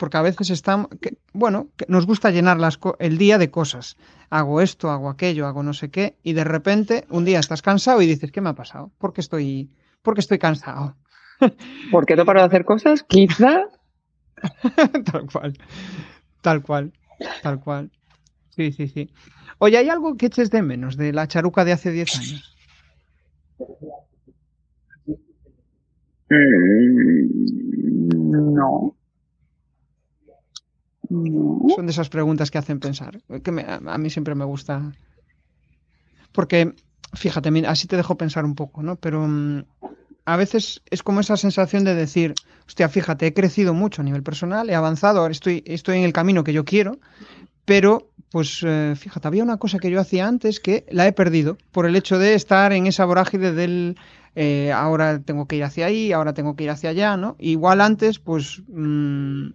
[0.00, 0.88] Porque a veces estamos,
[1.34, 3.98] bueno, nos gusta llenar las, el día de cosas.
[4.30, 8.00] Hago esto, hago aquello, hago no sé qué, y de repente un día estás cansado
[8.00, 8.90] y dices, ¿qué me ha pasado?
[8.96, 9.70] ¿Por qué estoy,
[10.00, 10.96] por estoy cansado?
[11.92, 13.02] ¿Por qué no paro de hacer cosas?
[13.02, 13.64] Quizá.
[15.12, 15.58] tal cual,
[16.40, 16.92] tal cual,
[17.42, 17.90] tal cual.
[18.56, 19.10] Sí, sí, sí.
[19.58, 22.56] Oye, ¿hay algo que eches de menos de la charuca de hace 10 años?
[26.30, 27.50] Mm,
[31.10, 33.20] Son de esas preguntas que hacen pensar.
[33.42, 34.92] Que a mí siempre me gusta.
[36.32, 36.74] Porque,
[37.14, 38.96] fíjate, así te dejo pensar un poco, ¿no?
[38.96, 39.64] Pero mm,
[40.24, 42.34] a veces es como esa sensación de decir,
[42.66, 46.12] hostia, fíjate, he crecido mucho a nivel personal, he avanzado, ahora estoy, estoy en el
[46.12, 47.00] camino que yo quiero,
[47.64, 51.58] pero pues eh, fíjate, había una cosa que yo hacía antes que la he perdido
[51.72, 53.96] por el hecho de estar en esa vorágine del
[54.36, 57.34] eh, ahora tengo que ir hacia ahí, ahora tengo que ir hacia allá, ¿no?
[57.40, 59.48] Igual antes, pues mm,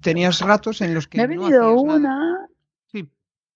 [0.00, 1.18] tenías ratos en los que...
[1.18, 2.48] Me ha venido una...
[2.86, 3.08] Sí.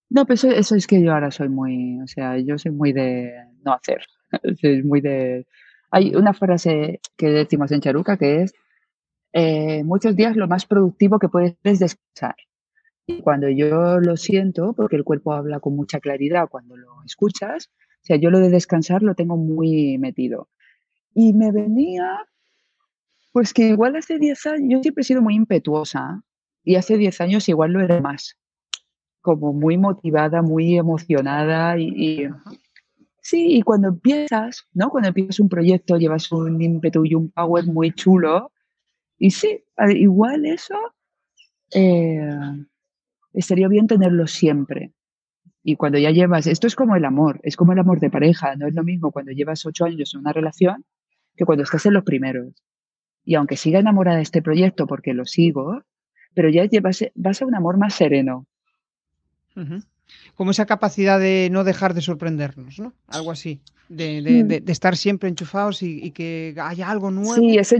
[0.09, 3.33] No, pero eso, es que yo ahora soy muy, o sea, yo soy muy de
[3.63, 4.03] no hacer,
[4.61, 5.47] soy muy de...
[5.91, 8.53] Hay una frase que decimos en Charuca que es,
[9.33, 12.35] eh, muchos días lo más productivo que puedes es descansar.
[13.05, 17.69] Y cuando yo lo siento, porque el cuerpo habla con mucha claridad cuando lo escuchas,
[18.03, 20.49] o sea, yo lo de descansar lo tengo muy metido.
[21.13, 22.25] Y me venía,
[23.31, 26.23] pues que igual hace 10 años, yo siempre he sido muy impetuosa
[26.63, 28.37] y hace 10 años igual lo era más,
[29.21, 32.27] como muy motivada, muy emocionada y,
[33.21, 34.89] sí, y cuando empiezas, ¿no?
[34.89, 38.51] Cuando empiezas un proyecto llevas un ímpetu y un power muy chulo
[39.17, 39.63] y sí,
[39.95, 40.75] igual eso
[41.73, 42.27] eh,
[43.33, 44.93] estaría bien tenerlo siempre.
[45.63, 48.55] Y cuando ya llevas, esto es como el amor, es como el amor de pareja,
[48.57, 50.85] no es lo mismo cuando llevas ocho años en una relación
[51.35, 52.53] que cuando estás en los primeros.
[53.23, 55.83] Y aunque siga enamorada de este proyecto porque lo sigo,
[56.33, 58.45] pero ya llevas, vas a un amor más sereno.
[60.35, 62.93] Como esa capacidad de no dejar de sorprendernos, ¿no?
[63.07, 64.69] Algo así, de, mm.
[64.69, 67.35] estar siempre enchufados y, que haya algo nuevo.
[67.35, 67.73] Sí, es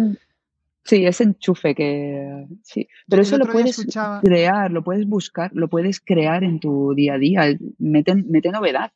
[0.85, 3.85] Sí, ese enchufe que sí, pero eso lo puedes
[4.21, 8.91] crear, lo puedes buscar, lo puedes crear en tu día a día, mete, mete novedad.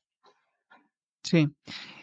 [1.28, 1.50] Sí.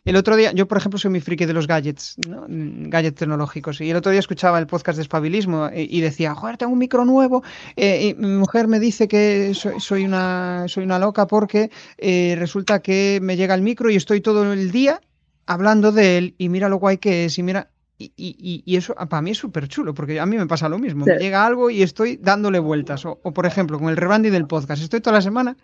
[0.05, 2.45] El otro día, yo por ejemplo soy muy friki de los gadgets, ¿no?
[2.47, 6.73] Gadgets tecnológicos, y el otro día escuchaba el podcast de Espabilismo y, decía, joder, tengo
[6.73, 7.43] un micro nuevo,
[7.77, 12.81] eh, y mi mujer me dice que soy, una, soy una loca porque eh, resulta
[12.81, 15.01] que me llega el micro y estoy todo el día
[15.47, 19.31] hablando de él y mira lo guay que es y mira y, eso para mí
[19.31, 21.07] es súper chulo, porque a mí me pasa lo mismo.
[21.07, 23.07] Me llega algo y estoy dándole vueltas.
[23.07, 25.57] O, por ejemplo, con el rebranding del podcast, estoy toda la semana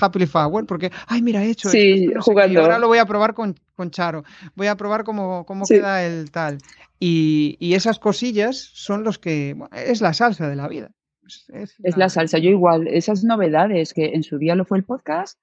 [0.00, 2.60] happily forward, porque, ay, mira, he hecho sí, jugando.
[2.60, 3.54] ahora lo voy a probar con,
[3.90, 4.22] Charo.
[4.54, 6.58] Voy a probar cómo, cómo queda el tal.
[7.00, 9.56] Y, esas cosillas son los que.
[9.72, 10.92] es la salsa de la vida.
[11.52, 12.38] Es, es la salsa.
[12.38, 15.38] Yo igual, esas novedades que en su día lo fue el podcast,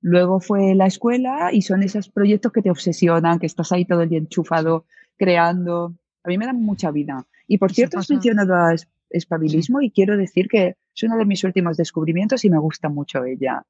[0.00, 4.02] luego fue la escuela y son esos proyectos que te obsesionan, que estás ahí todo
[4.02, 4.86] el día enchufado
[5.16, 5.94] creando.
[6.24, 7.26] A mí me dan mucha vida.
[7.46, 8.74] Y por cierto, has mencionado a
[9.10, 13.24] espabilismo y quiero decir que es uno de mis últimos descubrimientos y me gusta mucho
[13.24, 13.64] ella.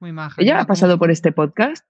[0.00, 0.40] Muy maja.
[0.40, 1.84] ¿Ella ha pasado por este podcast?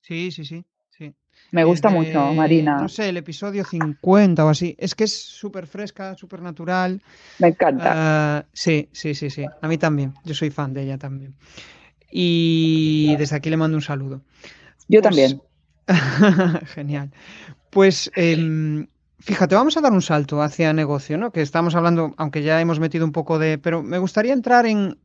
[0.00, 0.64] Sí, sí, sí.
[0.90, 1.14] sí.
[1.52, 2.78] Me gusta mucho, Marina.
[2.80, 4.74] No sé, el episodio 50 o así.
[4.78, 7.00] Es que es súper fresca, súper natural.
[7.38, 7.92] Me encanta.
[7.94, 9.46] Ah, sí, sí, sí, sí.
[9.62, 10.12] A mí también.
[10.24, 11.36] Yo soy fan de ella también.
[12.10, 14.22] Y desde aquí le mando un saludo.
[14.88, 15.40] Yo pues también.
[16.74, 17.12] Genial.
[17.70, 18.88] Pues em,
[19.20, 21.30] fíjate, vamos a dar un salto hacia negocio, ¿no?
[21.30, 23.58] Que estamos hablando, aunque ya hemos metido un poco de.
[23.58, 24.98] Pero me gustaría entrar en.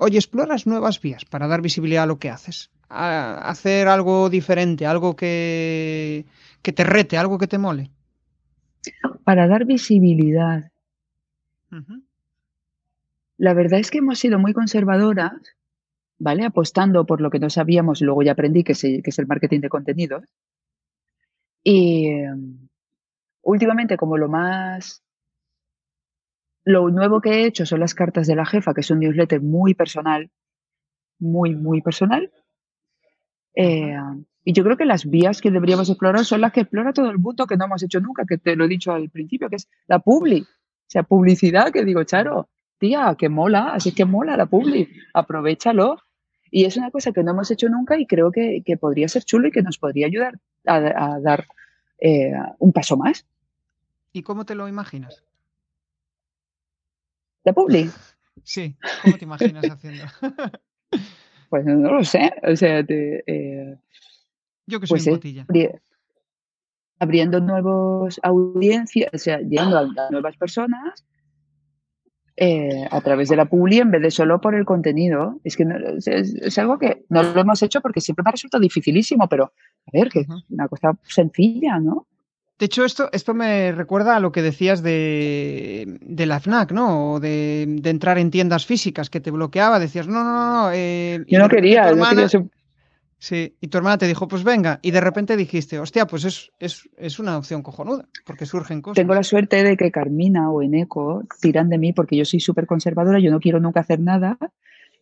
[0.00, 2.70] Oye, exploras nuevas vías para dar visibilidad a lo que haces.
[2.88, 6.26] A hacer algo diferente, algo que,
[6.62, 7.90] que te rete, algo que te mole.
[9.24, 10.72] Para dar visibilidad.
[13.36, 15.32] La verdad es que hemos sido muy conservadoras,
[16.18, 16.44] ¿vale?
[16.44, 19.68] Apostando por lo que no sabíamos, luego ya aprendí que, que es el marketing de
[19.68, 20.24] contenidos.
[21.62, 22.68] Y em,
[23.42, 25.02] últimamente, como lo más.
[26.70, 29.40] Lo nuevo que he hecho son las cartas de la jefa, que es un newsletter
[29.40, 30.30] muy personal,
[31.18, 32.30] muy, muy personal.
[33.56, 33.96] Eh,
[34.44, 37.18] y yo creo que las vías que deberíamos explorar son las que explora todo el
[37.18, 39.68] mundo que no hemos hecho nunca, que te lo he dicho al principio, que es
[39.88, 40.42] la publi.
[40.42, 40.46] O
[40.86, 42.48] sea, publicidad, que digo, Charo,
[42.78, 45.98] tía, que mola, así que mola la publi, aprovechalo.
[46.52, 49.24] Y es una cosa que no hemos hecho nunca y creo que, que podría ser
[49.24, 51.48] chulo y que nos podría ayudar a, dar
[51.98, 53.26] eh, un paso más.
[54.12, 55.24] ¿Y cómo te lo imaginas?
[57.44, 57.90] ¿La publi?
[58.44, 60.04] Sí, ¿cómo te imaginas haciendo?
[61.50, 63.76] pues no lo sé, o sea, eh,
[64.66, 65.00] yo que soy
[65.48, 65.70] pues
[66.98, 71.04] abriendo nuevos audiencias, o sea, llegando a nuevas personas
[72.36, 75.40] eh, a través de la publi en vez de solo por el contenido.
[75.44, 75.64] Es que
[76.06, 79.52] es, algo que no lo hemos hecho porque siempre me ha resultado dificilísimo, pero
[79.86, 82.06] a ver, que es una cosa sencilla, ¿no?
[82.60, 87.14] De hecho, esto, esto me recuerda a lo que decías de, de la FNAC, ¿no?
[87.14, 89.78] O de, entrar en tiendas físicas que te bloqueaba.
[89.78, 90.70] Decías, no, no, no.
[90.70, 92.28] Eh, yo no quería, quería
[93.16, 96.52] Sí, y tu hermana te dijo, pues venga, y de repente dijiste, hostia, pues es,
[96.58, 98.96] es, es, una opción cojonuda, porque surgen cosas.
[98.96, 102.66] Tengo la suerte de que Carmina o Eneco tiran de mí porque yo soy súper
[102.66, 104.38] conservadora, yo no quiero nunca hacer nada,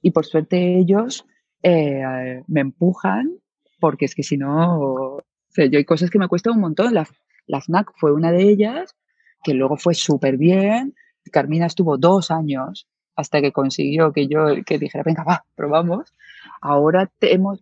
[0.02, 1.26] y por suerte ellos
[1.62, 3.34] eh, me empujan,
[3.78, 6.94] porque es que si no, o sea, yo hay cosas que me cuestan un montón.
[6.94, 7.06] La,
[7.48, 8.94] la FNAC fue una de ellas,
[9.42, 10.94] que luego fue súper bien.
[11.32, 16.14] Carmina estuvo dos años hasta que consiguió que yo que dijera, venga, va, probamos.
[16.60, 17.10] Ahora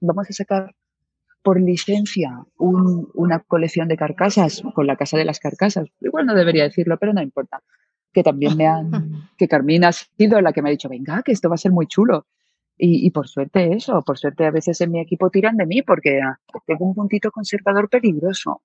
[0.01, 0.74] vamos a sacar
[1.43, 5.87] por licencia una colección de carcasas con la Casa de las Carcasas.
[6.01, 7.62] Igual no debería decirlo, pero no importa.
[8.12, 8.91] Que también me han,
[9.39, 11.70] que Carmina ha sido la que me ha dicho, venga, que esto va a ser
[11.70, 12.26] muy chulo.
[12.78, 16.20] Y, por suerte eso, por suerte a veces en mi equipo tiran de mí porque
[16.20, 18.61] ah, tengo un puntito conservador peligroso.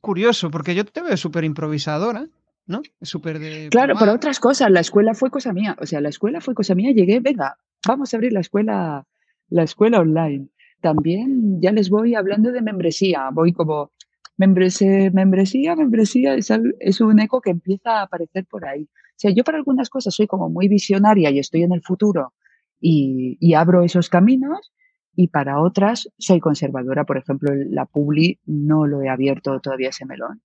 [0.00, 2.26] Curioso, porque yo te veo súper improvisadora.
[2.66, 2.82] ¿no?
[3.00, 3.68] Súper de...
[3.70, 6.74] Claro, para otras cosas, la escuela fue cosa mía, o sea, la escuela fue cosa
[6.74, 7.56] mía, llegué, venga,
[7.86, 9.06] vamos a abrir la escuela,
[9.48, 10.48] la escuela online.
[10.80, 13.92] También ya les voy hablando de membresía, voy como
[14.36, 18.82] membresía, membresía, membresía, es, un eco que empieza a aparecer por ahí.
[18.82, 22.34] O sea, yo para algunas cosas soy como muy visionaria y estoy en el futuro
[22.80, 24.72] y, y abro esos caminos
[25.16, 27.04] y para otras soy conservadora.
[27.04, 30.42] Por ejemplo, la Publi no lo he abierto todavía ese melón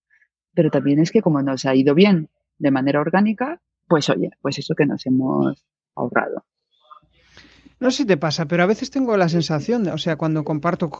[0.53, 4.59] pero también es que como nos ha ido bien de manera orgánica, pues oye, pues
[4.59, 5.63] eso que nos hemos
[5.95, 6.45] ahorrado.
[7.79, 10.43] No sé si te pasa, pero a veces tengo la sensación, de, o sea, cuando
[10.43, 10.91] comparto,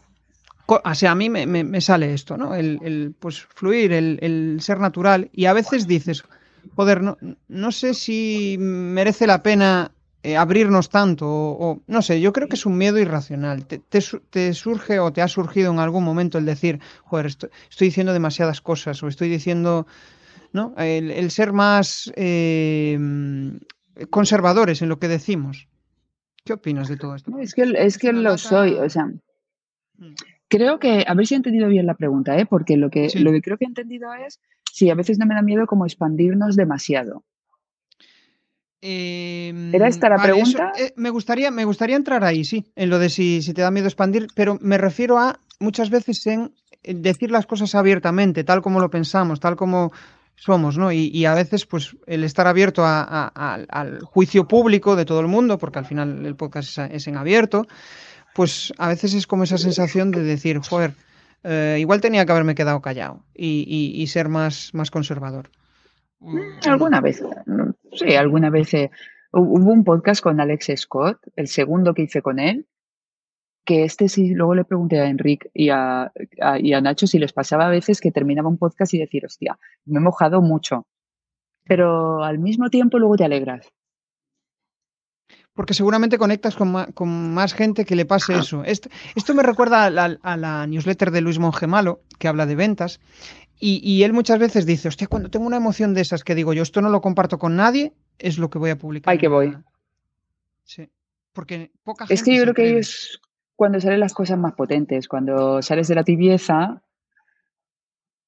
[0.66, 2.56] o sea, a mí me, sale esto, ¿no?
[2.56, 6.24] El, pues fluir, el, el, ser natural, y a veces dices,
[6.76, 7.18] joder, no,
[7.48, 9.92] no sé si merece la pena
[10.24, 13.66] eh, abrirnos tanto, o, no sé, yo creo que es un miedo irracional.
[13.66, 17.50] Te, surge o te ha surgido en algún momento el decir, joder, estoy,
[17.80, 19.88] diciendo demasiadas cosas, o estoy diciendo,
[20.54, 20.76] ¿no?
[20.78, 23.00] El, ser más eh,
[24.12, 25.68] conservadores en lo que decimos.
[26.46, 27.32] ¿Qué opinas de todo esto?
[27.40, 29.06] es que, es que lo soy, o sea.
[29.06, 30.14] Mm.
[30.48, 32.46] Creo que, a ver si he entendido bien la pregunta, ¿eh?
[32.46, 35.34] porque lo que, lo que creo que he entendido es si a veces no me
[35.34, 37.24] da miedo como expandirnos demasiado.
[38.82, 40.72] Em, ¿Era esta la pregunta?
[40.78, 43.70] Eh, me, gustaría, me gustaría entrar ahí, sí, en lo de si, si, te da
[43.70, 46.52] miedo expandir, pero me refiero a muchas veces en
[46.84, 49.92] decir las cosas abiertamente, tal como lo pensamos, tal como
[50.36, 50.92] somos, ¿no?
[50.92, 55.78] Y, a veces, pues, el estar abierto al juicio público de todo el mundo, porque
[55.78, 57.68] al final el podcast es, en abierto,
[58.34, 60.96] pues a veces es como esa sensación de decir, joder,
[61.44, 65.52] eh, igual tenía que haberme quedado callado y, y ser más, más conservador.
[66.22, 67.24] Mm, alguna vez,
[67.94, 68.92] sí, alguna vez eh,
[69.34, 72.68] hubo un podcast con Alex Scott, el segundo que hice con él,
[73.66, 76.12] que este sí, luego le pregunté a Enrique y a,
[76.60, 79.58] y a Nacho si les pasaba a veces que terminaba un podcast y decir, hostia,
[79.86, 80.86] me he mojado mucho,
[81.66, 83.72] pero al mismo tiempo luego te alegras.
[85.54, 88.64] Porque seguramente conectas con más, gente que le pase eso.
[88.66, 92.56] Esto, esto me recuerda a la, a la, newsletter de Luis Mongemalo, que habla de
[92.56, 93.00] ventas,
[93.64, 96.64] y, él muchas veces dice, hostia, cuando tengo una emoción de esas que digo yo,
[96.64, 99.12] esto no lo comparto con nadie, es lo que voy a publicar.
[99.12, 99.56] Ay, que voy.
[100.64, 100.90] Sí.
[101.32, 103.22] Porque poca Es que yo creo que es
[103.56, 106.82] cuando salen las cosas más potentes, cuando sales de la tibieza,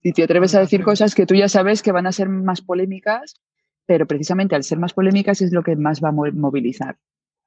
[0.04, 2.62] Y te atreves a decir cosas que tú ya sabes que van a ser más
[2.62, 3.42] polémicas,
[3.88, 7.00] pero precisamente al ser más polémicas es lo que más va a movilizar.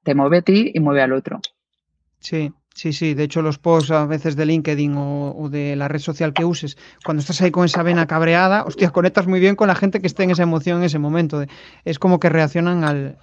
[0.07, 1.41] Te mueve a ti y mueve al otro.
[2.19, 5.99] Sí, Sí, sí, de hecho los posts a veces de LinkedIn o, de la red
[5.99, 9.67] social que uses, cuando estás ahí con esa vena cabreada, hostia, conectas muy bien con
[9.67, 11.43] la gente que esté en esa emoción en ese momento.
[11.85, 13.17] Es como que reaccionan al,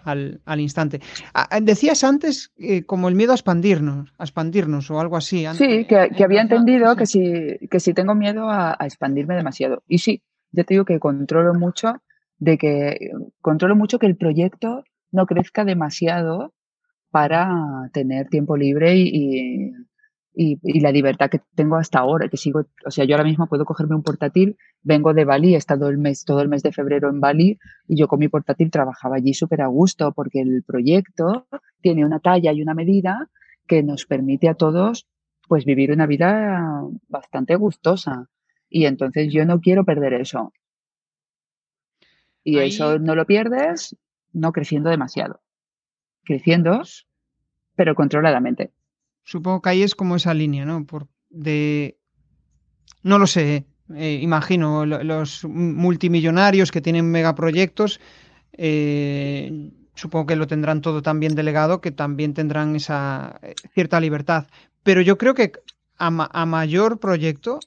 [0.44, 1.00] al, instante.
[1.32, 5.46] Ah, ah, decías antes eh, como el miedo a expandirnos, a expandirnos o algo así.
[5.54, 9.84] Sí, que, había entendido que si, que si tengo miedo a, a expandirme demasiado.
[9.86, 12.02] Y sí, yo te digo que controlo mucho
[12.38, 14.82] de que controlo mucho que el proyecto
[15.12, 16.52] no crezca demasiado
[17.14, 19.72] para tener tiempo libre y,
[20.34, 23.64] y, la libertad que tengo hasta ahora, que sigo, o sea, yo ahora mismo puedo
[23.64, 27.08] cogerme un portátil, vengo de Bali, he estado el mes, todo el mes de febrero
[27.08, 31.46] en Bali y yo con mi portátil trabajaba allí súper a gusto porque el proyecto
[31.80, 33.30] tiene una talla y una medida
[33.68, 35.06] que nos permite a todos
[35.46, 38.28] pues vivir una vida bastante gustosa.
[38.68, 40.52] Y entonces yo no quiero perder eso.
[42.42, 43.96] Y eso no lo pierdes
[44.32, 45.44] no creciendo demasiado
[46.24, 46.82] creciendo,
[47.76, 48.72] pero controladamente.
[49.24, 50.84] Supongo que ahí es como esa línea, ¿no?
[50.84, 51.98] Por, de,
[53.02, 58.00] no lo sé, eh, imagino, los multimillonarios que tienen megaproyectos,
[58.52, 64.00] eh, supongo que lo tendrán todo tan bien delegado que también tendrán esa eh, cierta
[64.00, 64.46] libertad.
[64.82, 65.52] Pero yo creo que
[65.96, 67.60] a, mayor proyecto,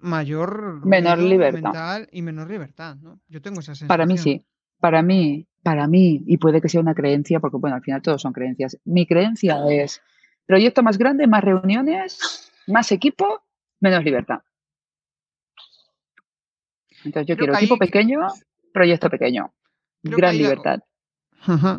[0.00, 3.20] mayor menor libertad y menor libertad, ¿no?
[3.28, 3.88] Yo tengo esa sensación.
[3.88, 4.44] Para mí sí.
[4.80, 8.22] Para mí, para mí, y puede que sea una creencia, porque bueno, al final todos
[8.22, 10.00] son creencias, mi creencia es
[10.46, 13.42] proyecto más grande, más reuniones, más equipo,
[13.80, 14.40] menos libertad.
[17.04, 18.20] Entonces yo quiero equipo pequeño,
[18.72, 19.52] proyecto pequeño,
[20.02, 20.80] gran libertad.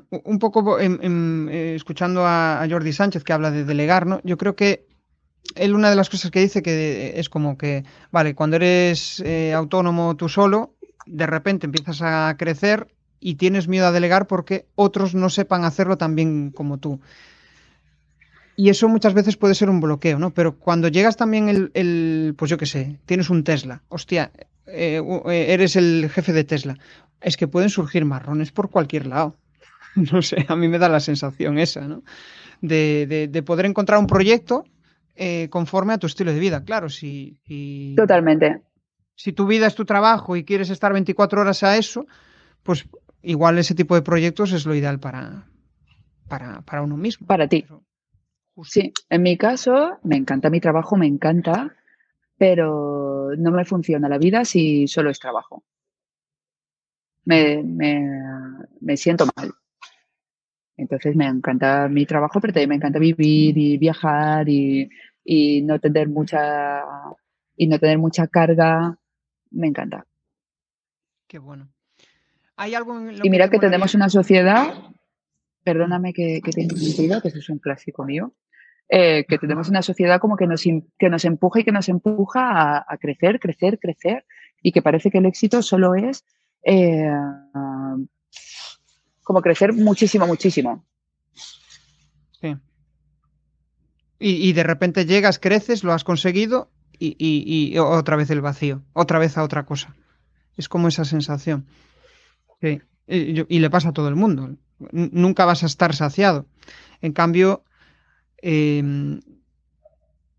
[0.10, 4.20] Un poco eh, escuchando a, Jordi Sánchez que habla de delegar, ¿no?
[4.24, 4.88] Yo creo que
[5.56, 9.54] él una de las cosas que dice que es como que, vale, cuando eres eh,
[9.54, 10.76] autónomo tú solo,
[11.06, 12.88] de repente empiezas a crecer
[13.22, 17.00] y tienes miedo a delegar porque otros no sepan hacerlo tan bien como tú.
[18.58, 20.32] Y eso muchas veces puede ser un bloqueo, ¿no?
[20.32, 24.32] Pero cuando llegas también el, pues yo qué sé, tienes un Tesla, hostia,
[24.66, 26.78] eh, eh, eres el jefe de Tesla,
[27.22, 29.38] es que pueden surgir marrones por cualquier lado.
[30.14, 32.02] No sé, a mí me da la sensación esa, ¿no?
[32.62, 34.64] De, de, poder encontrar un proyecto
[35.18, 37.94] eh, conforme a tu estilo de vida, claro, si, si...
[37.98, 38.62] Totalmente.
[39.16, 42.06] Si tu vida es tu trabajo y quieres estar 24 horas a eso,
[42.64, 42.88] pues
[43.24, 45.48] igual ese tipo de proyectos es lo ideal para,
[46.28, 47.28] para, uno mismo.
[47.28, 47.66] Para ti.
[48.64, 51.76] Sí, en mi caso me encanta mi trabajo, me encanta,
[52.38, 55.64] pero no me funciona la vida si solo es trabajo.
[57.24, 59.54] Me, me, siento mal.
[60.76, 64.90] Entonces me encanta mi trabajo, pero también me encanta vivir y viajar y,
[65.24, 66.84] y no tener mucha
[67.56, 68.98] y no tener mucha carga.
[69.52, 70.06] Me encanta.
[71.28, 71.72] Qué bueno
[73.24, 74.74] y mira que, tenemos una sociedad,
[75.64, 78.34] perdóname que, que te he que eso es un clásico mío,
[78.94, 82.78] eh, que tenemos una sociedad como que nos, que nos empuja y que nos empuja
[82.80, 84.26] a, crecer, crecer, crecer,
[84.62, 86.26] y que parece que el éxito solo es
[86.64, 87.10] eh,
[89.24, 90.86] como crecer muchísimo, muchísimo.
[92.42, 92.56] Sí.
[94.20, 99.18] Y, de repente llegas, creces, lo has conseguido y, y, otra vez el vacío, otra
[99.18, 99.96] vez a otra cosa.
[100.58, 101.66] Es como esa sensación.
[102.62, 102.82] Sí.
[103.08, 104.56] Y, le pasa a todo el mundo.
[104.92, 106.46] nunca vas a estar saciado.
[107.02, 107.64] En cambio,
[108.38, 109.20] em,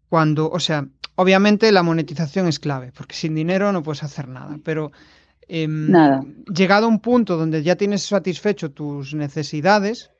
[0.09, 4.59] cuando, o sea, obviamente la monetización es clave, porque sin dinero no puedes hacer nada,
[4.65, 4.91] pero
[5.49, 5.93] em,
[6.53, 10.11] llegado a un punto donde ya tienes satisfecho tus necesidades,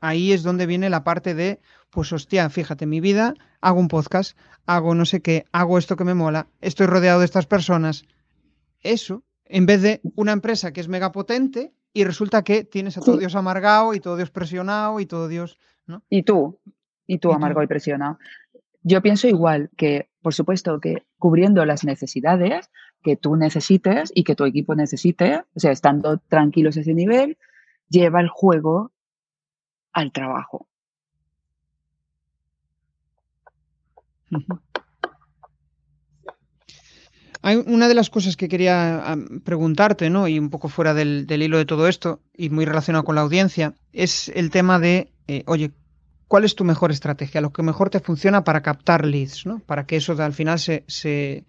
[0.00, 4.36] ahí es donde viene la parte de, pues hostia, fíjate, mi vida, hago un podcast,
[4.66, 8.04] hago no sé qué, hago esto que me mola, estoy rodeado de estas personas.
[8.82, 13.00] Eso en vez de una empresa que es mega potente y resulta que tienes a
[13.00, 16.02] todo Dios amargado y todo Dios presionado y todo Dios, ¿no?
[16.08, 16.60] Y tú,
[17.06, 18.18] y tú amargado y presionado.
[18.82, 22.70] Yo pienso igual que, por supuesto, que cubriendo las necesidades
[23.02, 27.36] que tú necesites y que tu equipo necesite, o sea, estando tranquilos a ese nivel,
[27.88, 28.92] lleva el juego
[29.92, 30.68] al trabajo.
[37.42, 40.28] Hay una de las cosas que quería preguntarte, ¿no?
[40.28, 43.74] Y un poco fuera del, hilo de todo esto, y muy relacionado con la audiencia,
[43.92, 45.72] es el tema de, eh, oye,
[46.28, 47.40] ¿cuál es tu mejor estrategia?
[47.40, 49.60] Lo que mejor te funciona para captar leads, ¿no?
[49.60, 51.44] Para que eso al final se, se,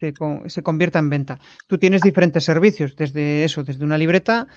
[0.00, 1.38] se, convierta en venta.
[1.66, 4.48] Tú tienes diferentes servicios, desde eso, desde una libreta,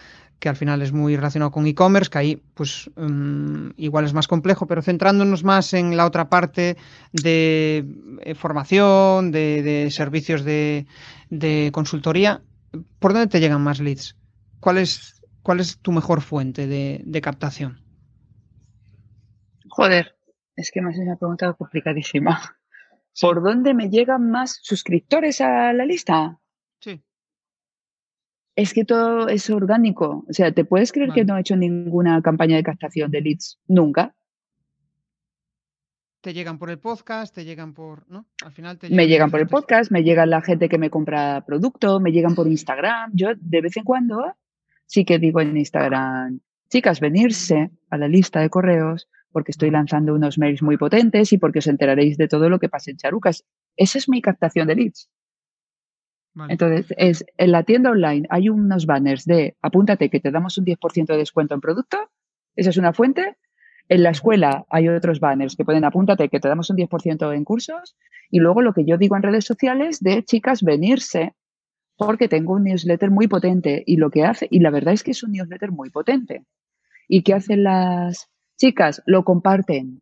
[0.41, 4.27] que al final es muy relacionado con e-commerce, que ahí pues um, igual es más
[4.27, 6.77] complejo, pero centrándonos más en la otra parte
[7.13, 7.85] de
[8.21, 10.87] eh, formación, de, de servicios de,
[11.29, 12.41] de, consultoría,
[12.97, 14.17] ¿por dónde te llegan más leads?
[14.59, 17.79] ¿Cuál es, cuál es tu mejor fuente de, de captación?
[19.69, 20.15] Joder,
[20.55, 22.57] es que me haces una pregunta complicadísima.
[23.21, 26.39] ¿Por dónde me llegan más suscriptores a la lista?
[26.79, 27.03] Sí.
[28.61, 30.23] Es que todo es orgánico.
[30.29, 31.21] O sea, ¿te puedes creer Vale.
[31.21, 33.59] que no he hecho ninguna campaña de captación de leads?
[33.67, 34.13] Nunca.
[36.21, 38.07] Te llegan por el podcast, te llegan por.
[38.07, 38.27] ¿No?
[38.45, 40.91] Al final te Me llegan llegan por el podcast, me llegan la gente que me
[40.91, 43.09] compra producto, me llegan por Instagram.
[43.15, 44.35] Yo de vez en cuando
[44.85, 46.39] sí que digo en Instagram,
[46.69, 51.39] chicas, venirse a la lista de correos porque estoy lanzando unos mails muy potentes y
[51.39, 53.43] porque os enteraréis de todo lo que pasa en Charucas.
[53.75, 55.09] Esa es mi captación de leads.
[56.47, 60.65] Entonces, es en la tienda online hay unos banners de apúntate que te damos un
[60.65, 61.97] 10% de descuento en producto.
[62.55, 63.37] Esa es una fuente.
[63.89, 67.43] En la escuela hay otros banners que pueden apúntate que te damos un 10% en
[67.43, 67.97] cursos.
[68.29, 71.35] Y luego lo que yo digo en redes sociales de chicas venirse
[71.97, 75.11] porque tengo un newsletter muy potente y lo que hace, y la verdad es que
[75.11, 76.45] es un newsletter muy potente.
[77.07, 78.27] ¿Y qué hacen las
[78.57, 79.03] chicas?
[79.05, 80.01] Lo comparten.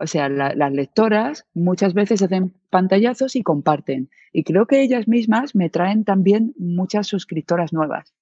[0.00, 4.10] O sea, la- las lectoras muchas veces hacen pantallazos y comparten.
[4.32, 8.14] Y creo que ellas mismas me traen también muchas suscriptoras nuevas.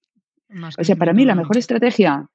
[0.48, 2.28] Más O sea, para mí la mejor estrategia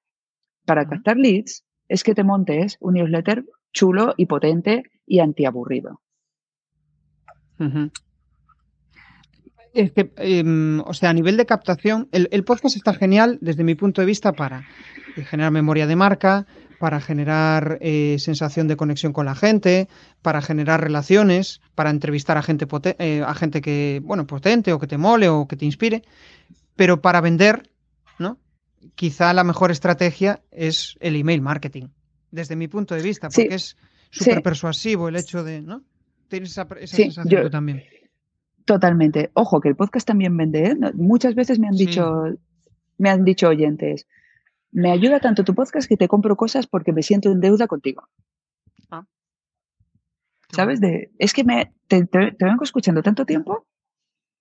[0.65, 6.01] para captar leads es que te montes un newsletter chulo y potente y antiaburrido.
[9.73, 13.63] Es que, em, o sea, a nivel de captación, el, el podcast está genial desde
[13.63, 14.65] mi punto de vista para
[15.15, 16.45] generar memoria de marca,
[16.82, 19.88] para generar eh, sensación de conexión con la gente,
[20.23, 22.65] para generar relaciones, para entrevistar a gente,
[22.97, 26.01] eh, a gente que, bueno, potente o que te mole o que te inspire,
[26.75, 27.69] pero para vender,
[28.17, 28.39] ¿no?
[28.95, 31.89] Quizá la mejor estrategia es el email marketing,
[32.32, 33.77] desde mi punto de vista, Sí, porque es
[34.09, 34.41] súper sí.
[34.41, 35.84] persuasivo el hecho de, ¿no?
[36.29, 37.84] Tienes esa, esa Sí, sensación yo- tú también.
[38.65, 39.29] Totalmente.
[39.36, 40.65] Ojo, que el podcast también vende.
[40.65, 40.75] ¿eh?
[40.95, 42.23] Muchas veces me han dicho,
[42.97, 44.07] me han dicho oyentes,
[44.72, 48.07] me ayuda tanto tu podcast que te compro cosas porque me siento en deuda contigo.
[50.49, 50.82] Qué ¿Sabes?
[50.82, 53.65] De, es que me, te, te- te vengo escuchando tanto tiempo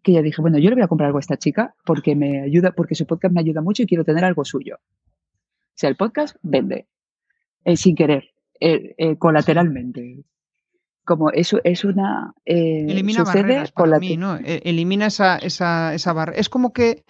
[0.03, 2.41] que ya dije, bueno, yo le voy a comprar algo a esta chica porque me
[2.43, 4.77] ayuda, porque su podcast me ayuda mucho y quiero tener algo suyo.
[4.77, 6.89] O sea, el podcast vende.
[7.65, 10.25] eh, sin querer, eh, eh, colateralmente.
[11.05, 12.33] Como eso es una.
[12.45, 14.37] Elimina barreras para mí, ¿no?
[14.37, 16.39] E- Elimina esa, esa, esa barrera.
[16.41, 17.05] Es como que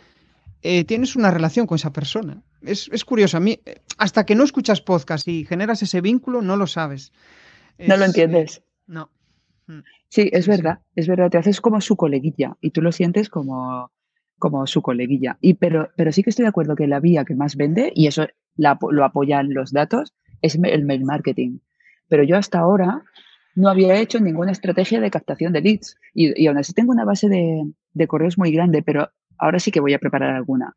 [0.63, 2.43] eh, tienes una relación con esa persona.
[2.63, 3.37] Es, es curioso.
[3.37, 7.13] A mí, eh, hasta que no escuchas podcast y generas ese vínculo, no lo sabes.
[7.79, 8.63] No lo Es, eh, entiendes.
[8.87, 9.11] no.
[10.09, 10.63] Sí, es Sí, sí.
[10.63, 13.93] verdad, es verdad, te haces como su coleguilla y tú lo sientes como,
[14.39, 15.39] como su coleguilla.
[15.41, 18.09] Y pero, pero sí que estoy de acuerdo que la vía que más vende, y
[18.09, 21.59] eso la lo apoyan los datos, es el mail marketing.
[22.09, 23.05] Pero yo hasta ahora
[23.55, 25.97] no había hecho ninguna estrategia de captación de leads.
[26.13, 29.70] Y, y aún así tengo una base de, de correos muy grande, pero ahora sí
[29.72, 30.76] que voy a preparar alguna.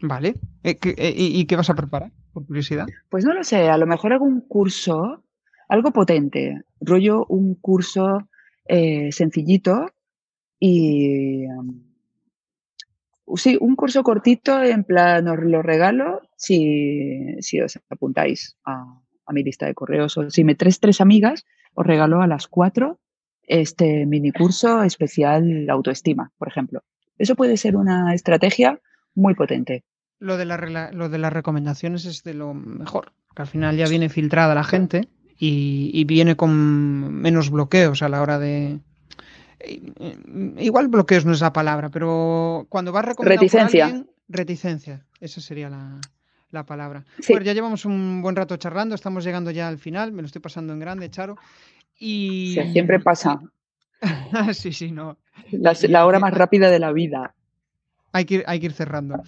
[0.00, 0.34] Vale.
[0.62, 2.12] Eh, ¿qué- eh, y, y qué vas a preparar?
[2.32, 2.86] Por curiosidad.
[3.08, 5.24] Pues no lo sé, a lo mejor algún curso,
[5.68, 8.28] algo potente, rollo un curso
[8.66, 9.90] eh, sencillito
[10.60, 11.82] y um,
[13.36, 19.32] sí, un curso cortito en plan os lo regalo si, si os apuntáis a, a
[19.32, 23.00] mi lista de correos o si me tres tres amigas os regalo a las cuatro
[23.48, 26.82] este mini curso especial autoestima, por ejemplo.
[27.18, 28.80] Eso puede ser una estrategia
[29.14, 29.84] muy potente.
[30.20, 33.12] Lo de, la rela- lo de las recomendaciones es de lo mejor.
[33.34, 36.50] Que al final ya viene filtrada la gente y, y viene con
[37.14, 38.80] menos bloqueos a la hora de.
[40.58, 43.86] Igual bloqueos no es la palabra, pero cuando vas recomendado por Reticencia.
[43.86, 45.04] alguien, reticencia.
[45.20, 46.00] Esa sería la,
[46.50, 47.04] la palabra.
[47.20, 47.32] Sí.
[47.32, 50.40] Bueno, ya llevamos un buen rato charlando, estamos llegando ya al final, me lo estoy
[50.42, 51.36] pasando en grande, Charo.
[51.98, 53.40] Y O sea, siempre pasa
[54.54, 55.18] sí, sí, no.
[55.50, 57.34] la, hora más rápida de la vida.
[58.12, 59.20] Hay que ir, hay que ir cerrando.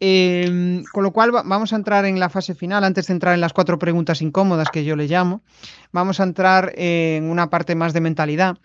[0.00, 3.34] Eh, con lo cual va- vamos a entrar en la fase final, antes de entrar
[3.34, 5.42] en las cuatro preguntas incómodas que yo le llamo,
[5.92, 8.58] vamos a entrar en una parte más de mentalidad.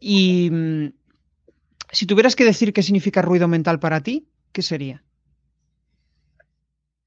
[0.00, 0.86] Y mm,
[1.92, 5.04] si tuvieras que decir qué significa ruido mental para ti, ¿qué sería?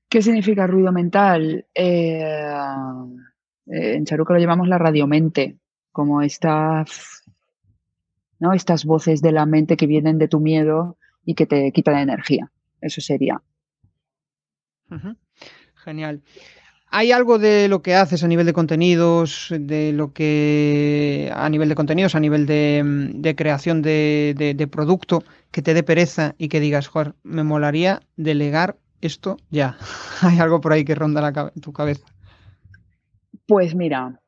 [0.10, 1.66] ¿Qué significa ruido mental?
[1.74, 2.54] Eh,
[3.68, 5.58] en Charuca lo llamamos la radiomente,
[5.92, 6.86] como esta,
[8.40, 8.54] ¿no?
[8.54, 12.52] estas voces de la mente que vienen de tu miedo y que te quitan energía.
[12.82, 13.42] Eso sería.
[15.76, 16.22] Genial.
[16.94, 21.70] ¿Hay algo de lo que haces a nivel de contenidos, de lo que a nivel
[21.70, 26.90] de contenidos, a nivel de, creación de, producto, que te dé pereza y que digas,
[26.90, 29.78] joder, me molaría delegar esto ya?
[30.22, 32.06] ¿Hay algo por ahí que ronda la, tu cabeza?
[33.48, 34.21] Pues mira,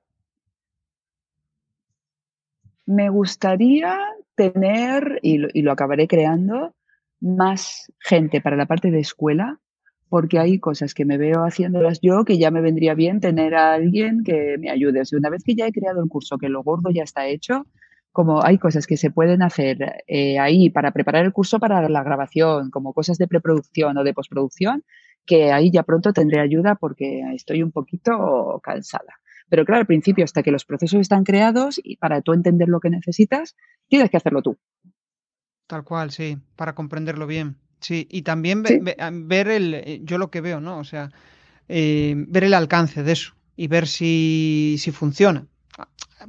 [2.86, 3.97] me gustaría
[4.36, 6.75] tener, y lo acabaré creando,
[7.19, 9.59] más gente para la parte de escuela
[10.13, 13.73] porque hay cosas que me veo haciéndolas yo que ya me vendría bien tener a
[13.73, 15.01] alguien que me ayude.
[15.01, 17.25] O sea, una vez que ya he creado el curso, que lo gordo ya está
[17.25, 17.65] hecho,
[18.11, 22.03] como hay cosas que se pueden hacer eh, ahí para preparar el curso para la
[22.03, 24.84] grabación, como cosas de preproducción o de postproducción,
[25.25, 29.15] que ahí ya pronto tendré ayuda porque estoy un poquito cansada.
[29.49, 32.79] Pero claro, al principio, hasta que los procesos están creados y para tú entender lo
[32.79, 33.55] que necesitas,
[33.87, 34.57] tienes que hacerlo tú.
[35.67, 37.57] Tal cual, sí, para comprenderlo bien.
[37.79, 40.79] Sí, y también ver el, eh, yo lo que veo, ¿no?
[40.79, 41.11] O sea,
[41.67, 45.45] eh, ver el alcance de eso y ver si, si funciona.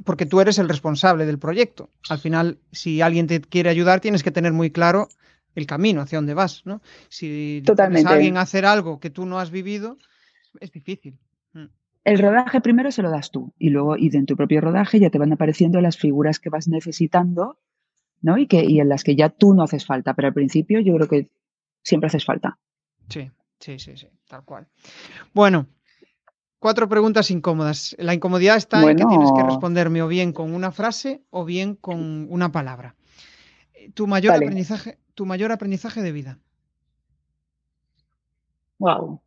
[0.03, 1.89] Porque tú eres el responsable del proyecto.
[2.09, 5.07] Al final, si alguien te quiere ayudar, tienes que tener muy claro
[5.55, 6.81] el camino hacia dónde vas, ¿no?
[7.07, 8.11] Si Totalmente.
[8.11, 9.97] alguien hacer algo que tú no has vivido,
[10.59, 11.17] es difícil.
[12.05, 15.09] El rodaje primero se lo das tú y luego y en tu propio rodaje ya
[15.09, 17.57] te van apareciendo las figuras que vas necesitando,
[18.21, 18.37] ¿no?
[18.37, 20.95] Y que y en las que ya tú no haces falta, pero al principio yo
[20.95, 21.29] creo que
[21.81, 22.59] siempre haces falta.
[23.09, 24.67] Sí, sí, sí, sí, tal cual.
[25.33, 25.65] Bueno,
[26.59, 27.95] cuatro preguntas incómodas.
[27.97, 31.75] La incomodidad está en que tienes que responderme o bien con una frase o bien
[31.75, 32.95] con una palabra.
[33.95, 36.37] Tu mayor aprendizaje, tu mayor aprendizaje de vida.
[38.77, 39.21] Wow.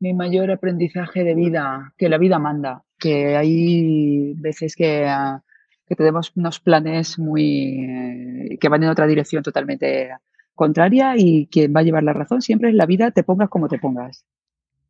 [0.00, 5.42] Mi mayor aprendizaje de vida, que la vida manda, que hay veces que ah,
[5.90, 10.10] que tenemos unos planes muy eh, que van en otra dirección totalmente
[10.54, 13.66] contraria y quien va a llevar la razón siempre es la vida, te pongas como
[13.66, 14.24] te pongas.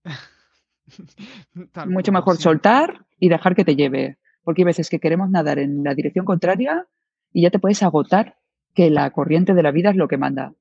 [1.86, 5.82] Mucho mejor soltar y dejar que te lleve, porque hay veces que queremos nadar en
[5.84, 6.86] la dirección contraria
[7.32, 8.36] y ya te puedes agotar
[8.74, 10.52] que la corriente de la vida es lo que manda.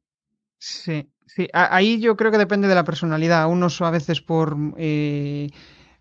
[0.58, 3.48] Sí, sí, ahí yo creo que depende de la personalidad.
[3.50, 5.50] Unos a veces por eh,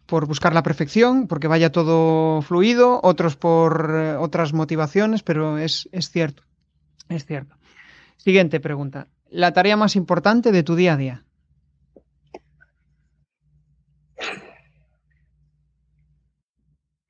[0.09, 5.87] por buscar la perfección, porque vaya todo fluido, otros por eh, otras motivaciones, pero es,
[5.93, 6.43] es cierto,
[7.11, 7.57] es cierto.
[8.17, 9.09] Siguiente pregunta.
[9.29, 11.25] La tarea más importante de tu día a día.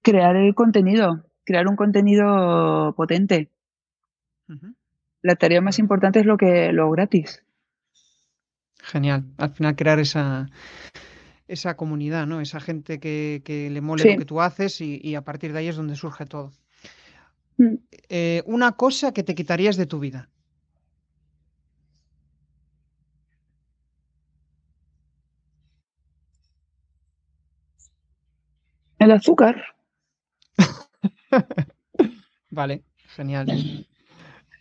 [0.03, 3.51] Crear el contenido, crear un contenido potente.
[5.23, 7.45] La tarea más importante es lo que lo gratis.
[8.89, 9.25] Genial.
[9.37, 10.49] Al final crear esa,
[11.47, 12.41] esa comunidad, ¿no?
[12.41, 15.77] Esa gente que, le mole lo que tú haces y, a partir de ahí es
[15.77, 16.53] donde surge todo.
[17.59, 17.75] Mm.
[18.09, 20.31] Eh, una cosa que te quitarías de tu vida.
[28.99, 29.63] El azúcar.
[32.51, 32.85] vale,
[33.17, 33.87] genial.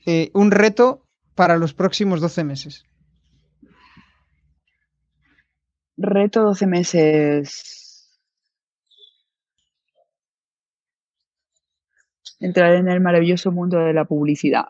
[0.06, 2.87] Eh, un reto para los próximos 12 meses.
[5.98, 8.10] Reto 12 meses.
[12.40, 14.66] Entrar en el maravilloso mundo de la publicidad.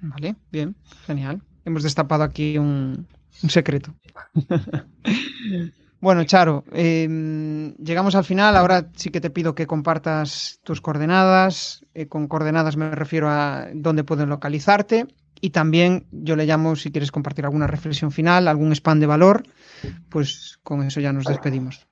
[0.00, 0.74] Vale, bien,
[1.06, 1.42] genial.
[1.64, 3.06] Hemos destapado aquí un,
[3.48, 3.94] secreto.
[6.00, 8.56] Bueno, Charo, em, llegamos al final.
[8.56, 11.84] Ahora sí que te pido que compartas tus coordenadas.
[11.92, 15.06] Eh, con coordenadas me refiero a dónde pueden localizarte.
[15.42, 19.42] Y también yo le llamo, si quieres compartir alguna reflexión final, algún spam de valor,
[20.08, 21.86] pues con eso ya nos despedimos.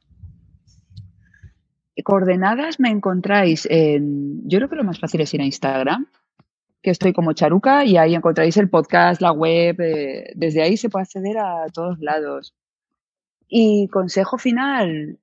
[2.05, 6.07] Coordenadas me encontráis en, yo creo que lo más fácil es ir a Instagram,
[6.83, 10.91] que estoy como Charuca y ahí encontráis el podcast, la web, eh, desde ahí se
[10.91, 12.55] puede acceder a todos lados.
[13.49, 15.19] Y consejo final,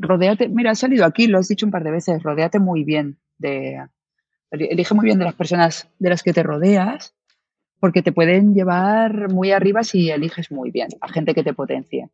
[0.00, 3.18] rodeate, mira, has salido aquí, lo has dicho un par de veces, rodeate muy bien
[3.38, 3.80] de,
[4.50, 7.14] elige muy bien de las personas de las que te rodeas,
[7.80, 12.08] porque te pueden llevar muy arriba si eliges muy bien a gente que te potencie.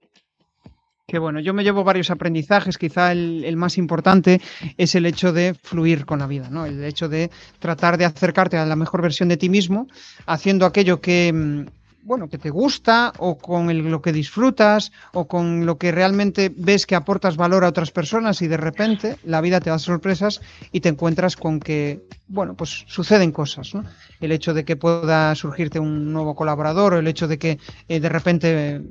[1.07, 4.41] Qué bueno, yo me llevo varios aprendizajes, quizá el, más importante
[4.79, 6.65] es el hecho de fluir con la vida, ¿no?
[6.65, 9.87] El hecho de tratar de acercarte a la mejor versión de ti mismo,
[10.25, 11.67] haciendo aquello que, mm,
[12.05, 16.87] bueno, que te gusta o con lo que disfrutas o con lo que realmente ves
[16.87, 20.41] que aportas valor a otras personas y de repente la vida te da sorpresas
[20.71, 23.85] y te encuentras con que, bueno, pues suceden cosas, ¿no?
[24.21, 28.01] El hecho de que pueda surgirte un nuevo colaborador o el hecho de que eh,
[28.01, 28.83] de repente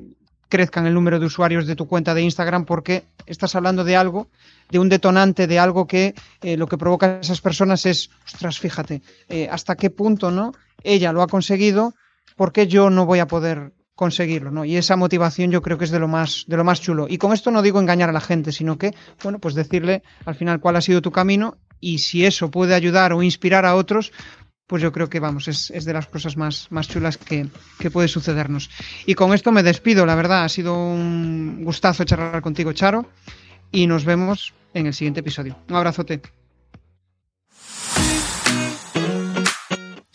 [0.50, 4.28] crezcan el número de usuarios de tu cuenta de Instagram porque estás hablando de algo,
[4.70, 8.60] de un detonante, de algo que eh, lo que provoca a esas personas es, ostras,
[8.60, 10.54] fíjate, eh, hasta qué punto, ¿no?
[10.84, 11.94] Ella lo ha conseguido
[12.36, 14.66] ¿por qué yo no voy a poder conseguirlo, ¿no?
[14.66, 17.08] Y esa motivación yo creo que es de lo más, de lo más chulo.
[17.10, 20.36] Y con esto no digo engañar a la gente, sino que, bueno, pues decirle al
[20.36, 24.12] final cuál ha sido tu camino y si eso puede ayudar o inspirar a otros,
[24.68, 28.08] pues yo creo que vamos, es, de las cosas más, más chulas que, que, puede
[28.08, 28.70] sucedernos.
[29.06, 33.06] Y con esto me despido, la verdad, ha sido un gustazo charlar contigo, Charo,
[33.72, 35.58] y nos vemos en el siguiente episodio.
[35.70, 36.22] Un abrazote.